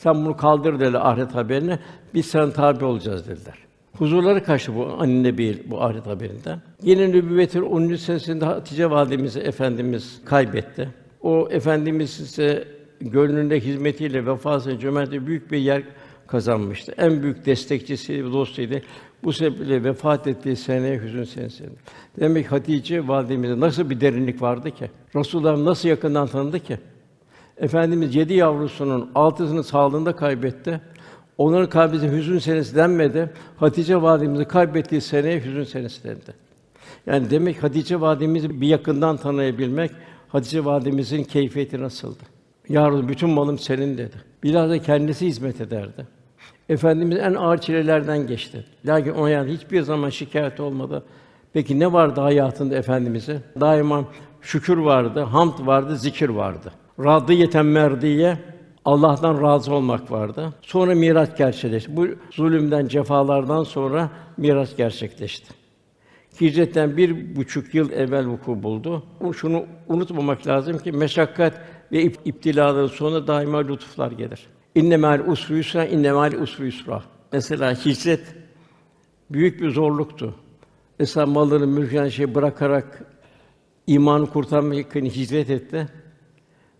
[0.05, 1.79] Sen bunu kaldır dediler ahiret haberine.
[2.15, 3.55] Biz sana tabi olacağız dediler.
[3.99, 6.63] Huzurları kaçtı bu anne bir bu ahiret haberinden.
[6.83, 7.95] Yine nübüvvetin 10.
[7.95, 10.89] senesinde Hatice validemizi efendimiz kaybetti.
[11.23, 12.69] O efendimiz ise
[13.01, 15.83] gönlünde hizmetiyle vefasıyla cömertliği büyük bir yer
[16.27, 16.95] kazanmıştı.
[16.97, 18.75] En büyük destekçisi, dostuydu.
[19.23, 21.71] Bu sebeple vefat ettiği sene hüzün senesinde.
[22.21, 24.91] Demek Hatice validemize nasıl bir derinlik vardı ki?
[25.17, 26.79] Resulullah nasıl yakından tanıdı ki?
[27.59, 30.81] Efendimiz yedi yavrusunun altısını sağlığında kaybetti.
[31.39, 33.31] Onların kalbine hüzün senesi denmedi.
[33.57, 36.35] Hatice validemizi kaybettiği seneye hüzün senesi dendi.
[37.07, 39.91] Yani demek Hatice validemizi bir yakından tanıyabilmek
[40.29, 42.23] Hatice validemizin keyfiyeti nasıldı?
[42.69, 44.17] Ya bütün malım senin dedi.
[44.43, 46.07] Bilhassa kendisi hizmet ederdi.
[46.69, 48.65] Efendimiz en ağır çilelerden geçti.
[48.85, 51.05] Lakin o yani hiçbir zaman şikayet olmadı.
[51.53, 53.41] Peki ne vardı hayatında efendimize?
[53.61, 54.05] Daima
[54.43, 56.73] şükür vardı, hamd vardı, zikir vardı.
[57.01, 58.39] Radiyeten merdiye
[58.85, 60.55] Allah'tan razı olmak vardı.
[60.63, 61.97] Sonra miras gerçekleşti.
[61.97, 65.55] Bu zulümden, cefalardan sonra miras gerçekleşti.
[66.41, 69.03] Hicretten bir buçuk yıl evvel vuku buldu.
[69.37, 71.61] Şunu unutmamak lazım ki meşakkat
[71.93, 74.47] ve iptilaların sonra daima lütuflar gelir.
[74.75, 77.03] İnne mâl usru yusra, inne mâl usru yusra.
[77.33, 78.35] Mesela hicret
[79.31, 80.35] büyük bir zorluktu.
[80.99, 83.03] Mesela malını, mülkünü şey bırakarak
[83.87, 85.89] imanı kurtarmak için hicret etti.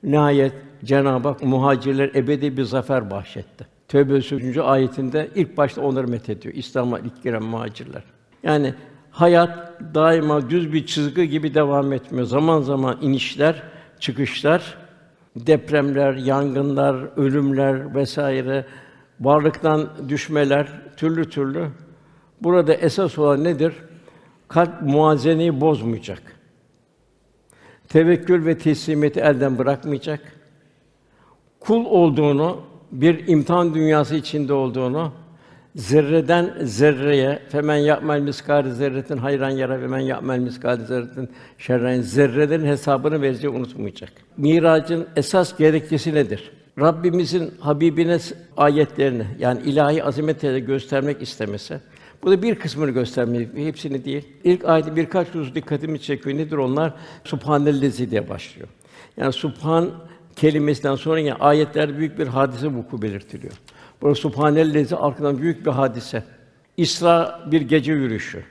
[0.05, 0.53] Nihayet
[0.85, 3.67] Cenab-ı Hak muhacirler ebedi bir zafer bahşetti.
[3.89, 4.59] Tevbe 3.
[4.59, 6.55] ayetinde ilk başta onları methediyor.
[6.55, 8.03] İslam'a ilk giren muhacirler.
[8.43, 8.75] Yani
[9.11, 12.27] hayat daima düz bir çizgi gibi devam etmiyor.
[12.27, 13.63] Zaman zaman inişler,
[14.01, 14.79] çıkışlar,
[15.37, 18.67] depremler, yangınlar, ölümler vesaire,
[19.21, 21.69] varlıktan düşmeler, türlü türlü.
[22.41, 23.73] Burada esas olan nedir?
[24.49, 26.23] Kalp muazeneyi bozmayacak.
[27.95, 30.21] Tevekkül ve teslimiyeti elden bırakmayacak.
[31.61, 32.61] Kul olduğunu,
[32.93, 35.13] bir imtihan dünyası içinde olduğunu,
[35.77, 42.67] zerreden zerreye femen yapmel miskal zerretin hayran yara ve men yapmel miskal zerretin şerren zerrelerin
[42.67, 44.13] hesabını vereceği unutmayacak.
[44.37, 46.53] Miracın esas gerekçesi nedir?
[46.81, 48.19] Rabbimizin Habibine
[48.57, 51.81] ayetlerini yani ilahi azametleri göstermek istemesi.
[52.25, 54.29] Bu da bir kısmını göstermeyi, hepsini değil.
[54.45, 56.39] İlk ayette birkaç husus dikkatimi çekiyor.
[56.39, 56.95] Nedir onlar?
[57.25, 58.69] Subhanellezi diye başlıyor.
[59.17, 59.91] Yani subhan
[60.37, 63.53] kelimesinden sonra yine ayetlerde büyük bir hadise vuku belirtiliyor.
[64.03, 66.25] Burada Subhanellezi arkadan büyük bir hadise.
[66.77, 68.45] İsra bir gece yürüyüşü.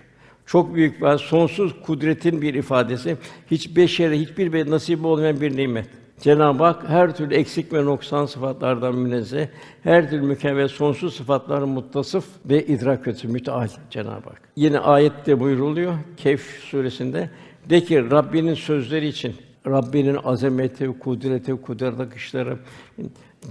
[0.46, 3.18] Çok büyük ve sonsuz kudretin bir ifadesi.
[3.52, 5.88] Hiç beşere, hiçbir bir nasip olmayan bir nimet.
[6.24, 9.48] Cenab-ı Hak her türlü eksik ve noksan sıfatlardan münezzeh,
[9.84, 14.42] her türlü mükemmel sonsuz sıfatların muttasıf ve idrak ötesi müteal Cenab-ı Hak.
[14.56, 17.30] Yine ayette buyruluyor Kehf suresinde
[17.70, 19.36] de ki Rabbinin sözleri için
[19.68, 22.58] Rabbinin azameti, kudreti, kudret akışları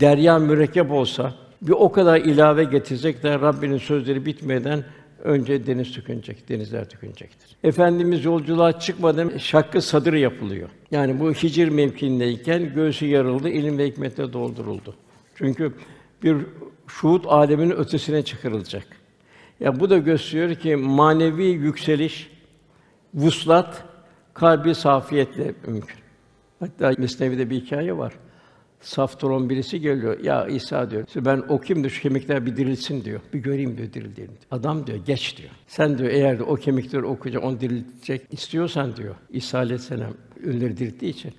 [0.00, 4.84] derya mürekkep olsa bir o kadar ilave getirecek de Rabbinin sözleri bitmeden
[5.22, 7.56] önce deniz tükenecek, denizler tükenecektir.
[7.64, 10.68] Efendimiz yolculuğa çıkmadan şakkı sadır yapılıyor.
[10.90, 14.94] Yani bu Hicr mevkiindeyken göğsü yarıldı, ilim ve hikmetle dolduruldu.
[15.34, 15.72] Çünkü
[16.22, 16.36] bir
[16.86, 18.86] şuhud aleminin ötesine çıkarılacak.
[19.60, 22.30] Ya bu da gösteriyor ki manevi yükseliş,
[23.14, 23.84] vuslat
[24.34, 25.96] kalbi safiyetle mümkün.
[26.60, 28.12] Hatta Mesnevi'de bir hikaye var.
[28.82, 30.20] Saftoron birisi geliyor.
[30.20, 31.04] Ya İsa diyor.
[31.16, 33.20] Ben okuyayım da şu kemikler bir dirilsin diyor.
[33.32, 34.32] Bir göreyim diyor dirildiğini.
[34.50, 35.50] Adam diyor geç diyor.
[35.66, 39.14] Sen diyor eğer de o kemikleri okuyacak, onu diriltecek istiyorsan diyor.
[39.30, 40.12] İsa Aleyhisselam
[40.44, 41.32] ölüleri dirilttiği için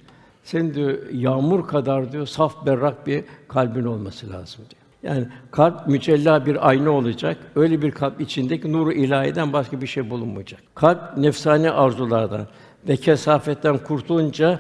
[0.44, 4.84] senin diyor yağmur kadar diyor saf berrak bir kalbin olması lazım diyor.
[5.14, 7.38] Yani kalp mücella bir ayna olacak.
[7.56, 10.62] Öyle bir kalp içindeki nuru ilahiden başka bir şey bulunmayacak.
[10.76, 12.48] Kalp nefsani arzulardan
[12.88, 14.60] ve kesafetten kurtulunca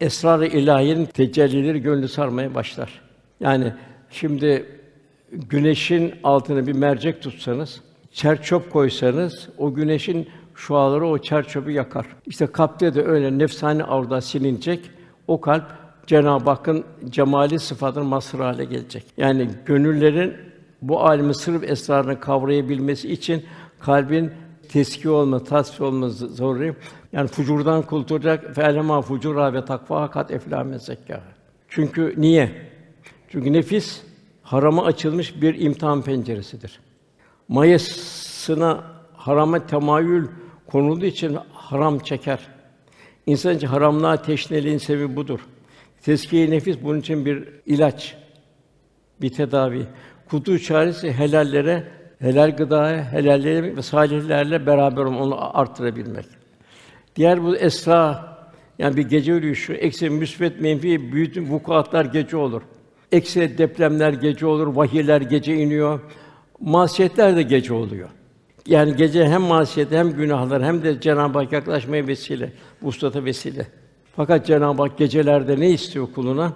[0.00, 3.00] esrar-ı ilahiyenin tecellileri gönlü sarmaya başlar.
[3.40, 3.72] Yani
[4.10, 4.66] şimdi
[5.32, 7.80] güneşin altına bir mercek tutsanız,
[8.12, 12.06] çerçöp koysanız o güneşin şuaları o çerçöpü yakar.
[12.26, 14.90] İşte kalpte de öyle nefsani avda silinecek.
[15.28, 15.64] O kalp
[16.06, 19.04] Cenab-ı Hakk'ın cemali sıfatının mazhar hale gelecek.
[19.16, 20.34] Yani gönüllerin
[20.82, 23.44] bu alimin sırf esrarını kavrayabilmesi için
[23.80, 24.32] kalbin
[24.68, 26.74] teski olma, tasfiye olma zaruri.
[27.12, 31.20] Yani fucurdan kurtulacak felema fucura ve takva kat eflâ zekâ.
[31.68, 32.52] Çünkü niye?
[33.28, 34.02] Çünkü nefis
[34.42, 36.80] harama açılmış bir imtihan penceresidir.
[37.48, 38.84] Mayasına
[39.16, 40.26] harama temayül
[40.66, 42.38] konulduğu için haram çeker.
[43.26, 45.40] İnsan için haramlığa teşneliğin sebebi budur.
[46.02, 48.16] Teskiye nefis bunun için bir ilaç,
[49.20, 49.86] bir tedavi.
[50.30, 56.26] Kutu çaresi helallere, helal gıdaya, helalleri ve salihlerle beraber onu arttırabilmek.
[57.16, 58.28] Diğer bu esra
[58.78, 62.62] yani bir gece yürüyüşü, eksi müsbet menfi bütün vukuatlar gece olur.
[63.12, 66.00] Eksi depremler gece olur, vahiyler gece iniyor.
[66.60, 68.08] Masiyetler de gece oluyor.
[68.66, 72.52] Yani gece hem masiyet hem günahlar hem de Cenab-ı Hak yaklaşmaya vesile,
[72.82, 73.66] vuslata vesile.
[74.16, 76.52] Fakat Cenab-ı Hak gecelerde ne istiyor kuluna?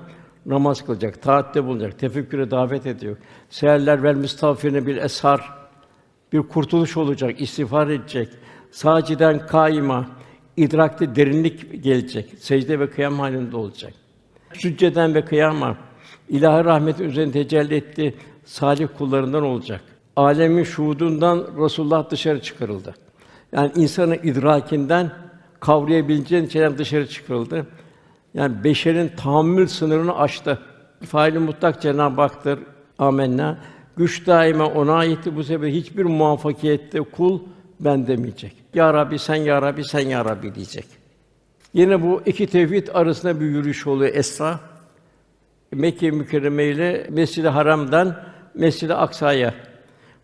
[0.47, 3.17] Namaz kılacak, taatte bulunacak, tefekküre davet ediyor.
[3.51, 5.51] Seherler vel müstağfirine bir eshar,
[6.33, 8.29] bir kurtuluş olacak, istiğfar edecek.
[8.71, 10.07] Saciden kaima,
[10.57, 12.35] idrakte derinlik gelecek.
[12.39, 13.93] Secde ve kıyam halinde olacak.
[14.53, 15.77] Sücceden ve kıyama
[16.29, 18.15] ilahi rahmetin üzerine tecelli etti
[18.45, 19.81] salih kullarından olacak.
[20.17, 22.95] Alemin şuhudundan Resulullah dışarı çıkarıldı.
[23.53, 25.11] Yani insanın idrakinden
[25.61, 27.67] kavrayabileceğin şeyler dışarı çıkarıldı.
[28.35, 30.59] Yani beşerin tahammül sınırını aştı.
[31.07, 32.59] Faili mutlak Cenab-ı Hak'tır.
[32.99, 33.59] Amenna.
[33.97, 35.37] Güç daima ona aitti.
[35.37, 37.41] Bu sebeple hiçbir muvaffakiyette kul
[37.81, 38.57] ben demeyecek.
[38.75, 40.87] Ya Rabbi sen ya Rabbi sen ya Rabbi diyecek.
[41.75, 44.61] Yine bu iki tevhid arasında bir yürüyüş oluyor Esra.
[45.73, 48.17] Mekke Mükerreme ile Mescid-i Haram'dan
[48.55, 49.55] Mescid-i Aksa'ya.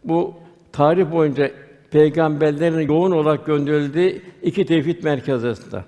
[0.04, 0.34] Bu
[0.72, 1.50] tarih boyunca
[1.90, 5.84] peygamberlerin yoğun olarak gönderildiği iki tevhid merkezi arasında.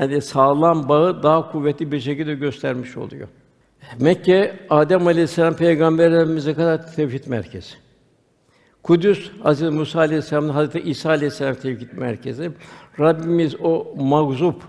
[0.00, 3.28] Yani sağlam bağı daha kuvvetli bir şekilde göstermiş oluyor.
[4.00, 7.74] Mekke Adem Aleyhisselam peygamberimize kadar tevhid merkezi.
[8.82, 12.50] Kudüs Hazreti Musa Aleyhisselam'ın Hazreti İsa Aleyhisselam tevhid merkezi.
[13.00, 14.62] Rabbimiz o mağzup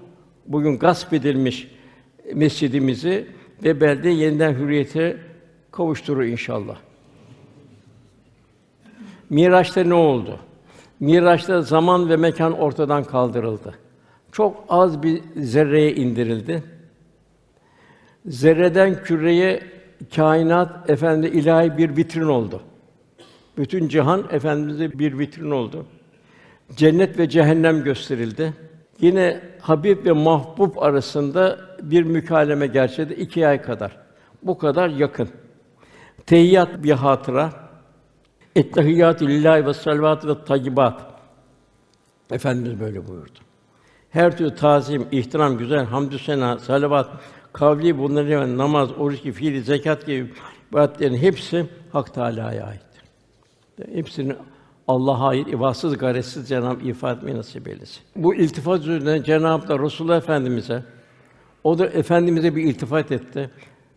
[0.47, 1.67] bugün gasp edilmiş
[2.33, 3.27] mescidimizi
[3.63, 5.17] ve belde yeniden hürriyete
[5.71, 6.77] kavuşturur inşallah.
[9.29, 10.39] Miraç'ta ne oldu?
[10.99, 13.84] Miraç'ta zaman ve mekan ortadan kaldırıldı.
[14.35, 16.63] Çok az bir zerreye indirildi.
[18.25, 19.63] Zerreden küreye
[20.15, 22.61] kainat efendi ilahi bir vitrin oldu.
[23.57, 25.85] Bütün cihan efendimize bir vitrin oldu.
[26.75, 28.53] Cennet ve cehennem gösterildi.
[29.01, 33.97] Yine Habib ve Mahbub arasında bir mükaleme gerçekleşti iki ay kadar.
[34.43, 35.29] Bu kadar yakın.
[36.25, 37.53] Tehiyyat bir hatıra.
[38.55, 41.01] Ettehiyyatü lillahi ve salavat ve tayyibat.
[42.31, 43.44] Efendimiz böyle buyurdu.
[44.15, 47.09] Her türlü tazim, ihtiram, güzel, hamdü sena, salavat,
[47.53, 50.31] kavli bunların namaz, oruç gibi, fiil, zekat gibi
[50.71, 52.81] ibadetlerin hepsi Hak Teâlâ'ya ait.
[53.93, 54.35] Hepsini
[54.87, 58.03] Allah'a ait ibadsız gayretsiz Cenab-ı ifade nasip eylesin.
[58.15, 60.83] Bu iltifat üzerine Cenab-ı da Resulullah Efendimize
[61.63, 63.49] o da efendimize bir iltifat etti.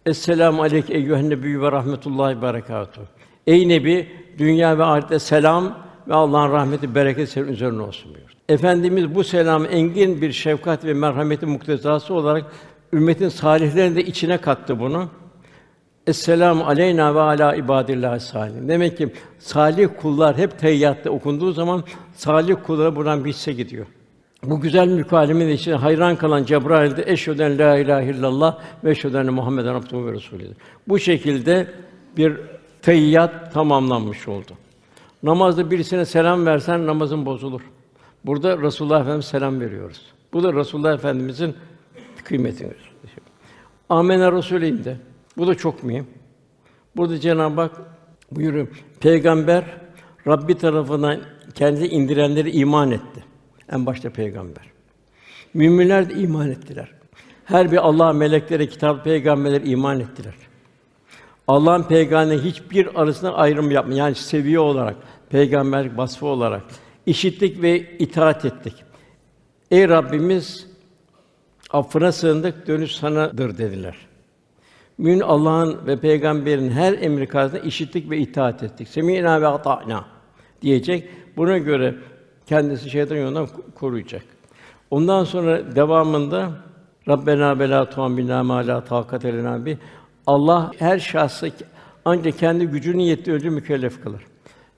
[0.07, 3.05] Esselamu aleyke eyyühen nebiyyü ve rahmetullahi ve berekatuhu.
[3.47, 4.09] Ey nebi,
[4.39, 8.33] dünya ve ahirette selam ve Allah'ın rahmeti, bereketi senin üzerine olsun buyurdu.
[8.49, 12.45] Efendimiz bu selam engin bir şefkat ve merhameti muktezası olarak
[12.93, 15.09] ümmetin salihlerini de içine kattı bunu.
[16.07, 18.69] Esselamu aleyna ve ala ibadillah salihin.
[18.69, 21.85] Demek ki salih kullar hep teyyatta okunduğu zaman
[22.15, 23.87] salih kullara buradan bir hisse gidiyor.
[24.45, 29.75] Bu güzel mükalemenin içine hayran kalan Cebrail de eşheden la ilahe illallah ve eşheden Muhammeden
[29.75, 30.57] abduhu ve resulüdür.
[30.89, 31.67] Bu şekilde
[32.17, 32.37] bir
[32.83, 34.53] teyyat tamamlanmış oldu.
[35.23, 37.61] Namazda birisine selam versen namazın bozulur.
[38.25, 40.03] Burada Resulullah Efendimiz selam veriyoruz.
[40.33, 41.57] Bu da Resulullah Efendimizin
[42.25, 43.27] kıymetini gösteriyor.
[43.89, 44.85] Amenna Resulü'nde.
[44.85, 44.97] de.
[45.37, 46.07] Bu da çok mühim.
[46.97, 47.73] Burada Cenab-ı Hak
[48.33, 48.69] buyuruyor.
[49.01, 49.65] Peygamber
[50.27, 51.21] Rabbi tarafından
[51.55, 53.25] kendi indirenleri iman etti.
[53.73, 54.65] En başta peygamber.
[55.55, 56.89] Müminler de iman ettiler.
[57.45, 60.35] Her bir Allah meleklere, kitap, peygamberler iman ettiler.
[61.49, 63.95] Allah'ın peygamberi hiçbir arasında ayrım yapma.
[63.95, 64.97] Yani seviye olarak,
[65.31, 66.63] peygamber vasfı olarak
[67.07, 68.75] işittik ve itaat ettik.
[69.71, 70.67] Ey Rabbimiz
[71.71, 73.97] affına sığındık, dönüş sanadır dediler.
[74.99, 78.89] Mümin Allah'ın ve peygamberin her emri karşısında işittik ve itaat ettik.
[78.89, 80.05] Semînâ ve ata'nâ
[80.63, 81.09] diyecek.
[81.37, 81.95] Buna göre
[82.47, 84.23] kendisi şeytan yolundan koruyacak.
[84.91, 86.51] Ondan sonra devamında
[87.09, 89.79] Rabbena bela tu'amilna ma la takat elena bi.
[90.29, 91.51] Allah her şahsı
[92.05, 94.23] ancak kendi gücünün yettiği önce mükellef kılar.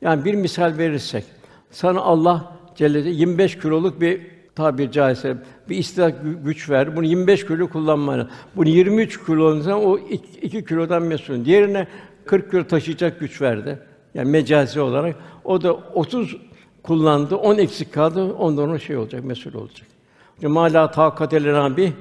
[0.00, 1.24] Yani bir misal verirsek,
[1.70, 4.20] sana Allah Celle 25 kiloluk bir
[4.54, 5.36] tabir caizse
[5.68, 6.96] bir istidak güç ver.
[6.96, 8.28] Bunu 25 kilo kullanmanı.
[8.56, 11.44] Bunu 23 kilo o 2 kilodan mesul.
[11.44, 11.86] Diğerine
[12.24, 13.78] 40 kilo taşıyacak güç verdi.
[14.14, 16.36] Yani mecazi olarak o da 30
[16.82, 18.32] kullandı, 10 eksik kaldı.
[18.32, 19.86] Ondan o şey olacak, mesul olacak.
[20.42, 21.92] Mala takat bir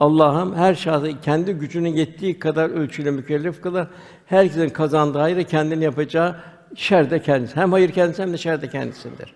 [0.00, 3.88] Allah'ım her şahsı kendi gücünün yettiği kadar ölçüyle mükellef kılar.
[4.26, 6.36] Herkesin kazandığı hayrı kendini yapacağı
[6.74, 7.56] şer de kendisi.
[7.56, 9.34] Hem hayır kendisi hem de şer de kendisindir.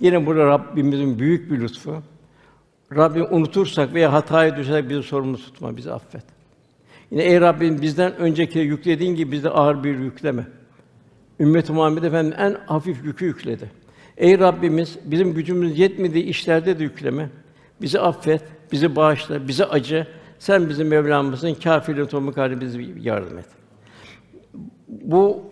[0.00, 2.02] Yine burada Rabbimizin büyük bir lütfu.
[2.96, 6.24] Rabbim unutursak veya hataya düşersek bizi sorumlu tutma, bizi affet.
[7.10, 10.46] Yine ey Rabbim bizden önceki yüklediğin gibi bizde ağır bir yükleme.
[11.40, 13.70] Ümmet-i Muhammed Efendim en hafif yükü yükledi.
[14.16, 17.28] Ey Rabbimiz bizim gücümüz yetmediği işlerde de yükleme.
[17.80, 18.42] Bizi affet,
[18.72, 20.06] bizi bağışla, bizi acı.
[20.38, 23.46] Sen bizim Mevlamızın kâfirlerin tohumu bizi yardım et.
[24.88, 25.42] Bu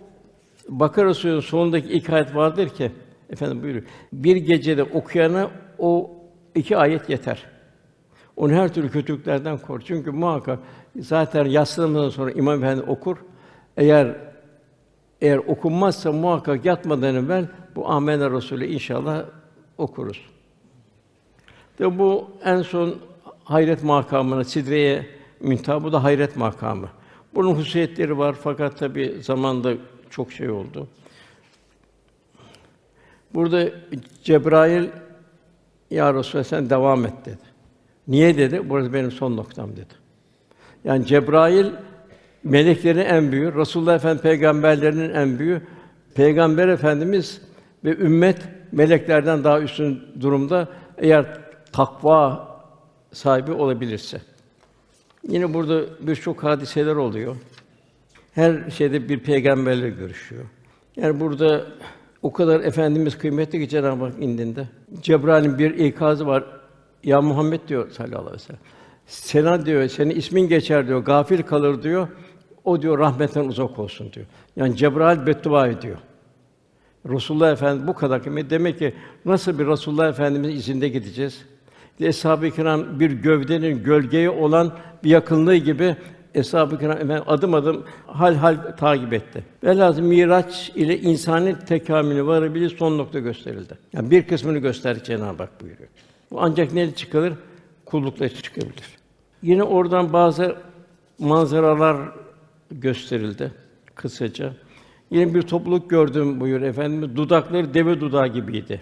[0.69, 2.93] Bakara Suresi'nin sonundaki ilk ayet vardır ki
[3.31, 3.85] efendim buyuruyor.
[4.13, 6.11] Bir gecede okuyana o
[6.55, 7.47] iki ayet yeter.
[8.37, 9.81] Onu her türlü kötülüklerden kor.
[9.81, 10.59] Çünkü muhakkak
[11.01, 13.17] zaten yaslanmadan sonra İmam Efendi okur.
[13.77, 14.17] Eğer
[15.21, 19.25] eğer okunmazsa muhakkak yatmadan evvel bu Amenna Resulü inşallah
[19.79, 20.32] okuruz.
[21.83, 22.95] De bu en son
[23.45, 25.07] hayret makamına Sidre'ye
[25.41, 26.89] müntaha bu da hayret makamı.
[27.35, 29.73] Bunun hususiyetleri var fakat tabi zamanda
[30.11, 30.89] çok şey oldu.
[33.35, 33.69] Burada
[34.25, 34.89] Cebrail
[35.91, 37.53] ya Resulallah sen devam et dedi.
[38.09, 38.71] Niye dedi?
[38.71, 39.95] Burası benim son noktam dedi.
[40.85, 41.67] Yani Cebrail
[42.45, 45.63] meleklerin en büyüğü, Resulullah Efendimiz peygamberlerinin en büyüğü.
[46.15, 47.41] Peygamber Efendimiz
[47.85, 48.39] ve ümmet
[48.73, 50.69] meleklerden daha üstün durumda
[50.99, 51.43] eğer
[51.73, 52.49] takva
[53.13, 54.21] sahibi olabilirse.
[55.29, 57.37] Yine burada birçok hadiseler oluyor.
[58.33, 60.45] Her şeyde bir peygamberle görüşüyor.
[60.97, 61.67] Yani burada
[62.23, 64.69] o kadar efendimiz kıymetli ki Cenab-ı Hak indinde.
[65.03, 66.45] Cebrail'in bir ikazı var.
[67.05, 68.61] Ya Muhammed diyor sallallahu aleyhi ve sellem.
[69.07, 72.09] Sena diyor, senin ismin geçer diyor, gafil kalır diyor.
[72.65, 74.27] O diyor rahmetten uzak olsun diyor.
[74.57, 75.99] Yani Cebrail beddua ediyor.
[77.09, 78.51] Resulullah Efendimiz bu kadar kıymetli.
[78.51, 78.95] Demek ki
[79.25, 81.45] nasıl bir Resulullah Efendimizin izinde gideceğiz?
[82.03, 84.73] Eshab-ı Kiram bir gövdenin gölgeye olan
[85.05, 85.97] bir yakınlığı gibi
[86.35, 89.45] Eshab-ı Kiram adım adım hal hal takip etti.
[89.65, 93.75] Velhâsıl Miraç ile insanın tekamülü varabilir son nokta gösterildi.
[93.93, 95.89] Yani bir kısmını gösterdi Cenab-ı Hak buyuruyor.
[96.31, 97.33] Bu ancak ne çıkılır?
[97.87, 98.99] Kullukla çıkabilir.
[99.43, 100.57] Yine oradan bazı
[101.19, 101.97] manzaralar
[102.71, 103.53] gösterildi
[103.95, 104.53] kısaca.
[105.11, 107.17] Yine bir topluluk gördüm buyur efendimiz.
[107.17, 108.81] Dudakları deve dudağı gibiydi.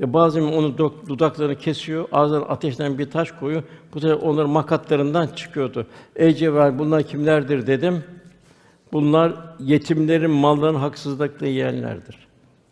[0.00, 0.78] Ve bazen onu
[1.08, 3.62] dudaklarını kesiyor, ağzına ateşten bir taş koyuyor.
[3.94, 5.86] Bu sefer onların makatlarından çıkıyordu.
[6.16, 8.04] Ey Cebrail bunlar kimlerdir dedim.
[8.92, 12.16] Bunlar yetimlerin mallarını haksızlıkla yiyenlerdir.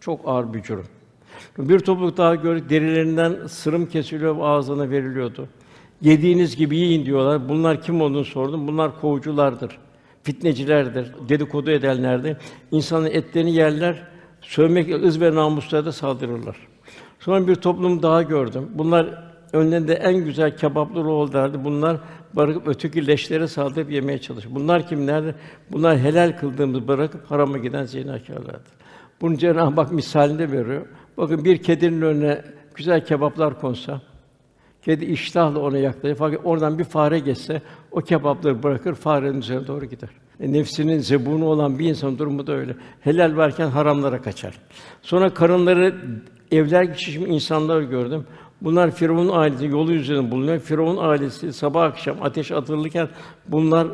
[0.01, 0.87] Çok ağır bir cürüm.
[1.59, 5.49] Bir topluluk daha gördük, derilerinden sırım kesiliyor ve ağzına veriliyordu.
[6.01, 7.49] Yediğiniz gibi yiyin diyorlar.
[7.49, 8.69] Bunlar kim olduğunu sordum.
[8.69, 9.79] Bunlar kovuculardır,
[10.23, 12.37] fitnecilerdir, dedikodu edenlerdir.
[12.71, 14.03] İnsanın etlerini yerler,
[14.43, 16.70] sövmek, ız ve namuslara da saldırırlar.
[17.21, 18.69] Sonra bir toplum daha gördüm.
[18.75, 21.65] Bunlar önlerinde en güzel kebaplar oldulardı.
[21.65, 21.97] Bunlar
[22.37, 24.45] bırakıp öteki leşlere saldırıp yemeye çalış.
[24.51, 25.35] Bunlar kimlerdi?
[25.73, 28.69] Bunlar helal kıldığımız bırakıp harama giden zinakarlardı.
[29.21, 30.87] Bunu Cenab-ı Hak misalinde veriyor.
[31.17, 32.43] Bakın bir kedinin önüne
[32.75, 34.01] güzel kebaplar konsa,
[34.83, 36.17] Kedi iştahla ona yaklaşır.
[36.17, 40.09] Fakat oradan bir fare geçse o kebapları bırakır, farenin üzerine doğru gider.
[40.41, 42.77] E, nefsinin zebunu olan bir insan durumu da öyle.
[43.01, 44.55] Helal varken haramlara kaçar.
[45.03, 45.95] Sonra karınları
[46.51, 48.27] evler geçişmiş insanlar gördüm.
[48.61, 50.59] Bunlar Firavun ailesi yolu üzerinde bulunuyor.
[50.59, 53.09] Firavun ailesi sabah akşam ateş atılırken
[53.49, 53.89] bunlar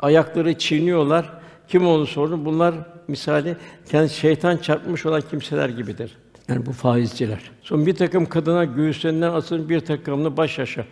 [0.00, 1.32] ayakları çiğniyorlar.
[1.68, 2.44] Kim onu sordu?
[2.44, 2.74] Bunlar
[3.08, 3.56] misali
[3.90, 6.16] kendi şeytan çarpmış olan kimseler gibidir.
[6.48, 7.50] Yani bu faizciler.
[7.62, 10.84] Son bir takım kadına göğüslerinden asılmış bir takımını baş aşağı.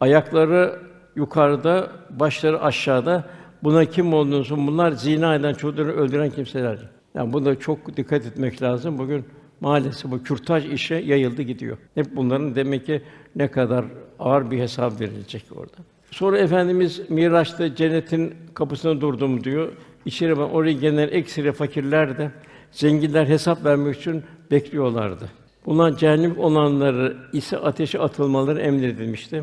[0.00, 0.78] Ayakları
[1.16, 3.24] yukarıda, başları aşağıda.
[3.62, 6.78] Buna kim olduğunu bunlar zina eden çocukları öldüren kimseler.
[7.14, 8.98] Yani bunda çok dikkat etmek lazım.
[8.98, 9.24] Bugün
[9.60, 11.78] maalesef bu kürtaj işe yayıldı gidiyor.
[11.94, 13.02] Hep bunların demek ki
[13.36, 13.84] ne kadar
[14.18, 15.76] ağır bir hesap verilecek orada.
[16.10, 19.72] Sonra efendimiz Miraç'ta cennetin kapısına durdum diyor.
[20.04, 22.30] İçeri ben oraya gelen eksire fakirler de
[22.70, 25.28] zenginler hesap vermek için bekliyorlardı.
[25.66, 29.42] Bunlar cehennem olanları ise ateşe atılmaları emredilmişti.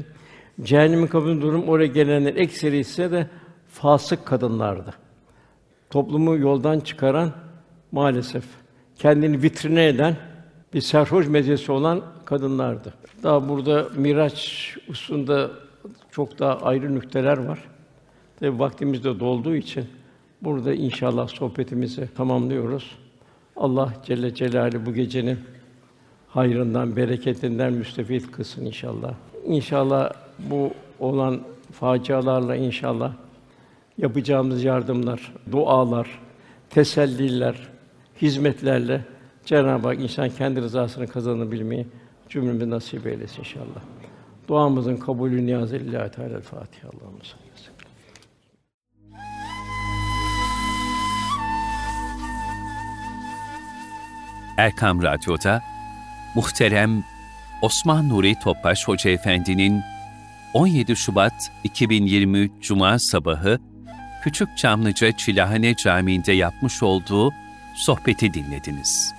[0.62, 3.28] Cehennemin kapısında durum oraya gelenler ekseri ise de
[3.68, 4.94] fasık kadınlardı.
[5.90, 7.32] Toplumu yoldan çıkaran
[7.92, 8.44] maalesef
[8.96, 10.16] kendini vitrine eden
[10.74, 12.94] bir sarhoş mezesi olan kadınlardı.
[13.24, 15.52] Daha burada Miraç hususunda
[16.12, 17.60] çok daha ayrı nükteler var.
[18.40, 19.86] Tabi vaktimiz de dolduğu için
[20.42, 22.92] burada inşallah sohbetimizi tamamlıyoruz.
[23.56, 25.40] Allah Celle Celaluhu bu gecenin
[26.28, 29.14] hayrından, bereketinden müstefit kılsın inşallah.
[29.46, 31.42] İnşallah bu olan
[31.72, 33.14] facialarla inşallah
[33.98, 36.20] yapacağımız yardımlar, dualar,
[36.70, 37.56] teselliler,
[38.22, 39.02] hizmetlerle
[39.46, 41.88] Cenab-ı Hak insan kendi rızasını kazanabilmeyi
[42.30, 43.82] cümlemize nasip eylesin inşallah.
[44.48, 46.90] Duamızın kabulü niyaz lillahi teala Fatiha.
[46.90, 47.20] Allah'ım
[54.58, 55.62] Erkam Radyo'da
[56.36, 57.04] muhterem
[57.62, 59.82] Osman Nuri Topbaş Hoca Efendi'nin
[60.54, 63.60] 17 Şubat 2023 Cuma sabahı
[64.24, 67.32] Küçük Çamlıca Çilahane Camii'nde yapmış olduğu
[67.76, 69.15] sohbeti dinlediniz.